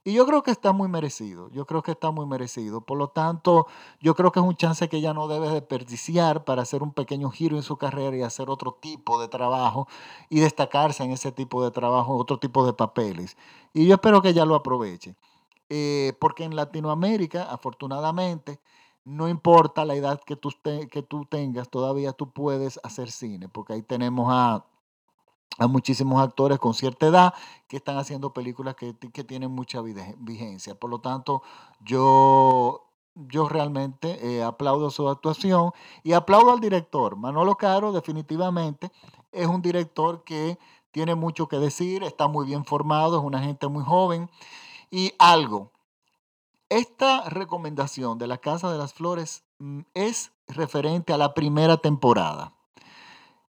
Y 0.07 0.13
yo 0.13 0.27
creo 0.27 0.43
que 0.43 0.51
está 0.51 0.71
muy 0.71 0.87
merecido, 0.87 1.49
yo 1.49 1.65
creo 1.65 1.81
que 1.81 1.89
está 1.91 2.11
muy 2.11 2.27
merecido. 2.27 2.79
Por 2.81 2.99
lo 2.99 3.07
tanto, 3.07 3.65
yo 3.99 4.13
creo 4.13 4.31
que 4.31 4.39
es 4.39 4.45
un 4.45 4.55
chance 4.55 4.87
que 4.87 4.97
ella 4.97 5.15
no 5.15 5.27
debe 5.27 5.49
desperdiciar 5.49 6.45
para 6.45 6.61
hacer 6.61 6.83
un 6.83 6.93
pequeño 6.93 7.31
giro 7.31 7.57
en 7.57 7.63
su 7.63 7.77
carrera 7.77 8.15
y 8.15 8.21
hacer 8.21 8.51
otro 8.51 8.73
tipo 8.73 9.19
de 9.19 9.27
trabajo 9.27 9.87
y 10.29 10.41
destacarse 10.41 11.03
en 11.03 11.09
ese 11.11 11.31
tipo 11.31 11.63
de 11.63 11.71
trabajo, 11.71 12.15
otro 12.17 12.37
tipo 12.37 12.67
de 12.67 12.73
papeles. 12.73 13.35
Y 13.73 13.87
yo 13.87 13.95
espero 13.95 14.21
que 14.21 14.29
ella 14.29 14.45
lo 14.45 14.53
aproveche. 14.53 15.15
Eh, 15.69 16.13
porque 16.19 16.43
en 16.43 16.55
Latinoamérica, 16.55 17.43
afortunadamente, 17.51 18.59
no 19.05 19.27
importa 19.27 19.85
la 19.85 19.95
edad 19.95 20.21
que 20.23 20.35
tú, 20.35 20.51
que 20.91 21.01
tú 21.01 21.25
tengas, 21.25 21.69
todavía 21.69 22.13
tú 22.13 22.31
puedes 22.31 22.79
hacer 22.83 23.09
cine, 23.09 23.49
porque 23.49 23.73
ahí 23.73 23.81
tenemos 23.81 24.27
a 24.31 24.65
hay 25.57 25.67
muchísimos 25.67 26.21
actores 26.21 26.59
con 26.59 26.73
cierta 26.73 27.07
edad 27.07 27.33
que 27.67 27.77
están 27.77 27.97
haciendo 27.97 28.33
películas 28.33 28.75
que, 28.75 28.93
tienen 29.23 29.51
mucha 29.51 29.81
vigencia. 29.81 30.75
Por 30.75 30.89
lo 30.89 30.99
tanto, 30.99 31.43
yo, 31.79 32.89
yo 33.15 33.47
realmente 33.47 34.19
eh, 34.21 34.43
aplaudo 34.43 34.89
su 34.89 35.07
actuación 35.07 35.71
y 36.03 36.13
aplaudo 36.13 36.51
al 36.51 36.59
director. 36.59 37.15
Manolo 37.15 37.55
Caro 37.55 37.93
definitivamente 37.93 38.91
es 39.31 39.47
un 39.47 39.61
director 39.61 40.23
que 40.23 40.57
tiene 40.91 41.15
mucho 41.15 41.47
que 41.47 41.57
decir, 41.57 42.03
está 42.03 42.27
muy 42.27 42.45
bien 42.45 42.65
formado, 42.65 43.17
es 43.17 43.23
una 43.23 43.41
gente 43.41 43.67
muy 43.67 43.83
joven. 43.83 44.29
Y 44.91 45.13
algo, 45.19 45.71
esta 46.69 47.29
recomendación 47.29 48.17
de 48.17 48.27
la 48.27 48.37
Casa 48.37 48.71
de 48.71 48.77
las 48.77 48.93
Flores 48.93 49.43
mm, 49.59 49.81
es 49.93 50.31
referente 50.47 51.13
a 51.13 51.17
la 51.17 51.33
primera 51.33 51.77
temporada. 51.77 52.54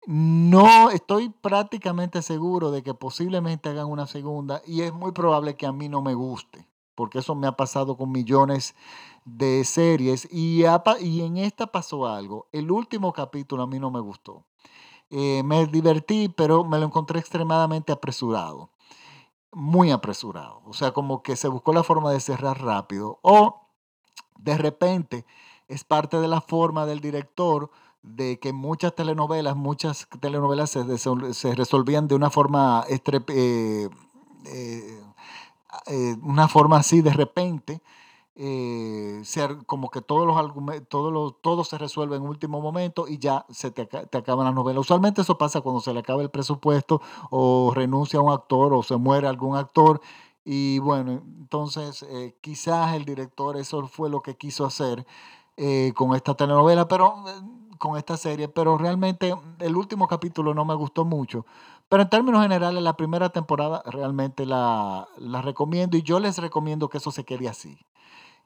No, 0.08 0.92
estoy 0.92 1.30
prácticamente 1.30 2.22
seguro 2.22 2.70
de 2.70 2.84
que 2.84 2.94
posiblemente 2.94 3.70
hagan 3.70 3.88
una 3.88 4.06
segunda 4.06 4.62
y 4.68 4.82
es 4.82 4.94
muy 4.94 5.12
probable 5.12 5.56
que 5.58 5.66
a 5.66 5.72
mí 5.72 5.90
no 5.90 6.04
me 6.04 6.14
guste, 6.14 6.68
porque 6.94 7.20
eso 7.20 7.34
me 7.34 7.48
ha 7.48 7.54
pasado 7.54 7.98
con 7.98 8.12
millones 8.12 8.76
de 9.26 9.64
series 9.64 10.28
y, 10.32 10.64
y 11.02 11.22
en 11.22 11.38
esta 11.38 11.68
pasó 11.68 12.06
algo. 12.06 12.48
El 12.52 12.70
último 12.70 13.14
capítulo 13.14 13.64
a 13.64 13.68
mí 13.68 13.80
no 13.80 13.90
me 13.90 14.00
gustó. 14.00 14.46
Eh, 15.10 15.42
me 15.44 15.66
divertí, 15.66 16.30
pero 16.30 16.64
me 16.64 16.78
lo 16.78 16.86
encontré 16.86 17.20
extremadamente 17.20 17.92
apresurado, 17.92 18.72
muy 19.52 19.92
apresurado. 19.92 20.62
O 20.66 20.74
sea, 20.74 20.92
como 20.92 21.24
que 21.24 21.36
se 21.36 21.48
buscó 21.48 21.74
la 21.74 21.84
forma 21.84 22.12
de 22.12 22.20
cerrar 22.20 22.62
rápido 22.62 23.20
o 23.24 23.70
de 24.38 24.58
repente 24.58 25.26
es 25.68 25.84
parte 25.84 26.20
de 26.20 26.28
la 26.28 26.42
forma 26.42 26.86
del 26.86 27.00
director 27.00 27.72
de 28.06 28.40
que 28.40 28.54
muchas 28.54 28.94
telenovelas, 28.94 29.56
muchas 29.56 30.08
telenovelas 30.20 30.70
se, 30.70 31.56
resolvían 31.56 32.08
de 32.08 32.16
una 32.16 32.30
forma, 32.30 32.86
eh, 32.88 33.00
eh, 33.30 33.90
eh, 35.88 36.16
una 36.22 36.48
forma 36.48 36.78
así 36.78 37.02
de 37.02 37.12
repente, 37.12 37.82
ser 39.24 39.66
como 39.66 39.90
que 39.90 40.02
todos 40.02 40.28
los 40.28 40.38
argumentos, 40.38 40.88
todo, 40.90 41.32
todo 41.32 41.64
se 41.64 41.78
resuelve 41.78 42.18
en 42.18 42.24
último 42.24 42.62
momento 42.62 43.08
y 43.08 43.18
ya 43.18 43.46
se 43.50 43.72
te, 43.72 43.86
te 43.86 44.18
acaba 44.18 44.44
la 44.44 44.52
novela. 44.52 44.80
Usualmente 44.80 45.22
eso 45.22 45.38
pasa 45.38 45.62
cuando 45.62 45.82
se 45.82 45.94
le 45.94 46.02
acaba 46.02 46.22
el 46.22 46.30
presupuesto 46.30 47.02
o 47.32 47.72
renuncia 47.74 48.20
a 48.20 48.22
un 48.22 48.32
actor 48.32 48.74
o 48.74 48.84
se 48.84 48.98
muere 48.98 49.28
algún 49.28 49.56
actor. 49.56 50.02
Y 50.44 50.80
bueno, 50.80 51.14
entonces 51.14 52.06
quizás 52.42 52.94
el 52.94 53.06
director 53.06 53.58
eso 53.58 53.88
fue 53.88 54.10
lo 54.10 54.22
que 54.22 54.36
quiso 54.36 54.66
hacer 54.66 55.08
con 55.96 56.14
esta 56.14 56.36
telenovela, 56.36 56.88
pero 56.88 57.24
con 57.78 57.98
esta 57.98 58.18
serie, 58.18 58.48
pero 58.48 58.78
realmente 58.78 59.34
el 59.60 59.76
último 59.76 60.08
capítulo 60.08 60.54
no 60.54 60.66
me 60.66 60.76
gustó 60.76 61.06
mucho. 61.06 61.46
Pero 61.90 62.04
en 62.04 62.10
términos 62.10 62.42
generales, 62.42 62.82
la 62.82 62.98
primera 62.98 63.30
temporada 63.30 63.84
realmente 63.86 64.46
la, 64.46 65.08
recomiendo 65.44 65.98
y 65.98 66.02
yo 66.02 66.20
les 66.20 66.38
recomiendo 66.38 66.90
que 66.90 66.98
eso 66.98 67.12
se 67.12 67.24
quede 67.24 67.48
así. 67.48 67.78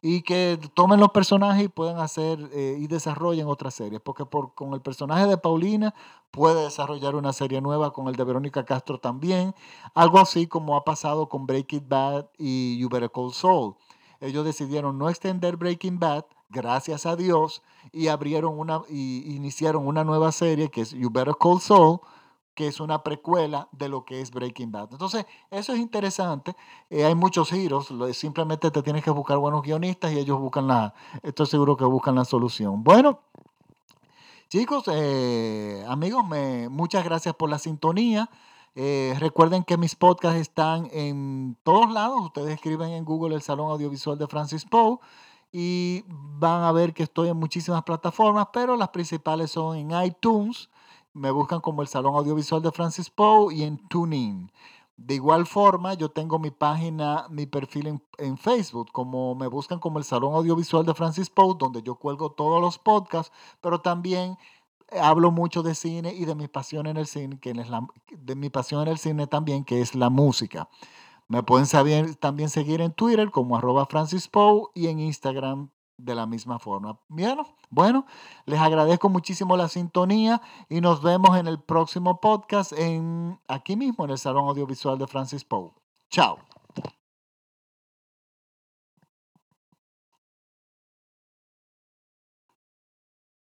Y 0.01 0.21
que 0.21 0.57
tomen 0.75 0.99
los 0.99 1.09
personajes 1.09 1.65
y 1.65 1.67
puedan 1.67 1.99
hacer 1.99 2.39
eh, 2.53 2.77
y 2.79 2.87
desarrollen 2.87 3.47
otras 3.47 3.73
series. 3.73 4.01
Porque 4.01 4.25
por, 4.25 4.53
con 4.55 4.73
el 4.73 4.81
personaje 4.81 5.25
de 5.27 5.37
Paulina 5.37 5.93
puede 6.31 6.63
desarrollar 6.63 7.15
una 7.15 7.33
serie 7.33 7.59
nueva, 7.59 7.91
con 7.91 8.07
el 8.07 8.15
de 8.15 8.23
Verónica 8.23 8.65
Castro 8.65 8.99
también. 8.99 9.53
Algo 9.93 10.19
así 10.19 10.47
como 10.47 10.77
ha 10.77 10.85
pasado 10.85 11.27
con 11.27 11.45
Breaking 11.45 11.87
Bad 11.87 12.27
y 12.37 12.77
You 12.77 12.89
Better 12.89 13.11
Call 13.11 13.33
Saul. 13.33 13.75
Ellos 14.21 14.45
decidieron 14.45 14.97
no 14.97 15.09
extender 15.09 15.55
Breaking 15.55 15.99
Bad, 15.99 16.25
gracias 16.49 17.05
a 17.05 17.15
Dios, 17.15 17.61
y 17.91 18.07
abrieron 18.07 18.59
una, 18.59 18.81
y 18.89 19.35
iniciaron 19.35 19.87
una 19.87 20.03
nueva 20.03 20.31
serie 20.31 20.69
que 20.69 20.81
es 20.81 20.91
You 20.91 21.09
Better 21.11 21.35
Call 21.39 21.61
Saul, 21.61 21.99
que 22.59 22.67
es 22.67 22.81
una 22.81 23.03
precuela 23.03 23.69
de 23.71 23.87
lo 23.87 24.03
que 24.03 24.19
es 24.19 24.31
Breaking 24.31 24.71
Bad. 24.71 24.89
Entonces, 24.91 25.25
eso 25.49 25.71
es 25.71 25.79
interesante. 25.79 26.55
Eh, 26.89 27.05
hay 27.05 27.15
muchos 27.15 27.49
giros, 27.51 27.93
simplemente 28.11 28.69
te 28.69 28.81
tienes 28.83 29.01
que 29.01 29.11
buscar 29.11 29.37
buenos 29.37 29.61
guionistas 29.61 30.11
y 30.11 30.19
ellos 30.19 30.39
buscan 30.39 30.67
la, 30.67 30.93
estoy 31.23 31.45
seguro 31.45 31.77
que 31.77 31.85
buscan 31.85 32.15
la 32.15 32.25
solución. 32.25 32.83
Bueno, 32.83 33.21
chicos, 34.49 34.83
eh, 34.91 35.85
amigos, 35.87 36.27
me, 36.27 36.67
muchas 36.67 37.05
gracias 37.05 37.33
por 37.35 37.49
la 37.49 37.59
sintonía. 37.59 38.29
Eh, 38.75 39.15
recuerden 39.19 39.63
que 39.63 39.77
mis 39.77 39.95
podcasts 39.95 40.39
están 40.39 40.89
en 40.91 41.57
todos 41.63 41.89
lados. 41.91 42.19
Ustedes 42.21 42.53
escriben 42.53 42.89
en 42.89 43.05
Google 43.05 43.35
el 43.35 43.41
Salón 43.41 43.71
Audiovisual 43.71 44.17
de 44.17 44.27
Francis 44.27 44.65
Poe 44.65 44.99
y 45.51 46.03
van 46.07 46.63
a 46.63 46.71
ver 46.71 46.93
que 46.93 47.03
estoy 47.03 47.29
en 47.29 47.37
muchísimas 47.37 47.83
plataformas, 47.83 48.47
pero 48.53 48.75
las 48.75 48.89
principales 48.89 49.51
son 49.51 49.77
en 49.77 49.91
iTunes, 50.03 50.69
me 51.13 51.31
buscan 51.31 51.59
como 51.61 51.81
el 51.81 51.87
Salón 51.87 52.15
Audiovisual 52.15 52.61
de 52.61 52.71
Francis 52.71 53.09
Poe 53.09 53.53
y 53.53 53.63
en 53.63 53.77
TuneIn. 53.87 54.51
De 54.95 55.15
igual 55.15 55.45
forma, 55.45 55.93
yo 55.93 56.09
tengo 56.09 56.39
mi 56.39 56.51
página, 56.51 57.25
mi 57.29 57.45
perfil 57.45 57.87
en, 57.87 58.03
en, 58.17 58.37
Facebook, 58.37 58.91
como 58.91 59.33
me 59.33 59.47
buscan 59.47 59.79
como 59.79 59.97
el 59.97 60.03
Salón 60.03 60.33
Audiovisual 60.33 60.85
de 60.85 60.93
Francis 60.93 61.29
Poe, 61.29 61.55
donde 61.57 61.81
yo 61.81 61.95
cuelgo 61.95 62.31
todos 62.31 62.61
los 62.61 62.77
podcasts, 62.77 63.31
pero 63.61 63.79
también 63.79 64.37
hablo 64.91 65.31
mucho 65.31 65.63
de 65.63 65.75
cine 65.75 66.13
y 66.13 66.25
de 66.25 66.35
mi 66.35 66.47
pasión 66.47 66.87
en 66.87 66.97
el 66.97 67.07
cine, 67.07 67.39
que 67.39 67.51
es 67.51 67.69
la, 67.69 67.87
de 68.09 68.35
mi 68.35 68.49
pasión 68.49 68.81
en 68.83 68.89
el 68.89 68.97
cine 68.97 69.27
también, 69.27 69.63
que 69.63 69.81
es 69.81 69.95
la 69.95 70.09
música. 70.09 70.69
Me 71.29 71.43
pueden 71.43 71.67
también 72.19 72.49
seguir 72.49 72.81
en 72.81 72.91
Twitter 72.91 73.29
como 73.29 73.55
arroba 73.55 73.85
Francis 73.85 74.29
y 74.73 74.87
en 74.87 74.99
Instagram 74.99 75.69
de 75.95 76.15
la 76.15 76.25
misma 76.25 76.57
forma. 76.57 76.99
Bueno, 77.69 78.05
les 78.45 78.59
agradezco 78.59 79.09
muchísimo 79.09 79.55
la 79.55 79.67
sintonía 79.67 80.41
y 80.69 80.81
nos 80.81 81.03
vemos 81.03 81.37
en 81.37 81.47
el 81.47 81.61
próximo 81.61 82.19
podcast 82.19 82.73
en 82.73 83.39
aquí 83.47 83.75
mismo 83.75 84.05
en 84.05 84.11
el 84.11 84.17
Salón 84.17 84.47
Audiovisual 84.47 84.97
de 84.97 85.05
Francis 85.05 85.43
Poe. 85.43 85.71
Chao. 86.09 86.48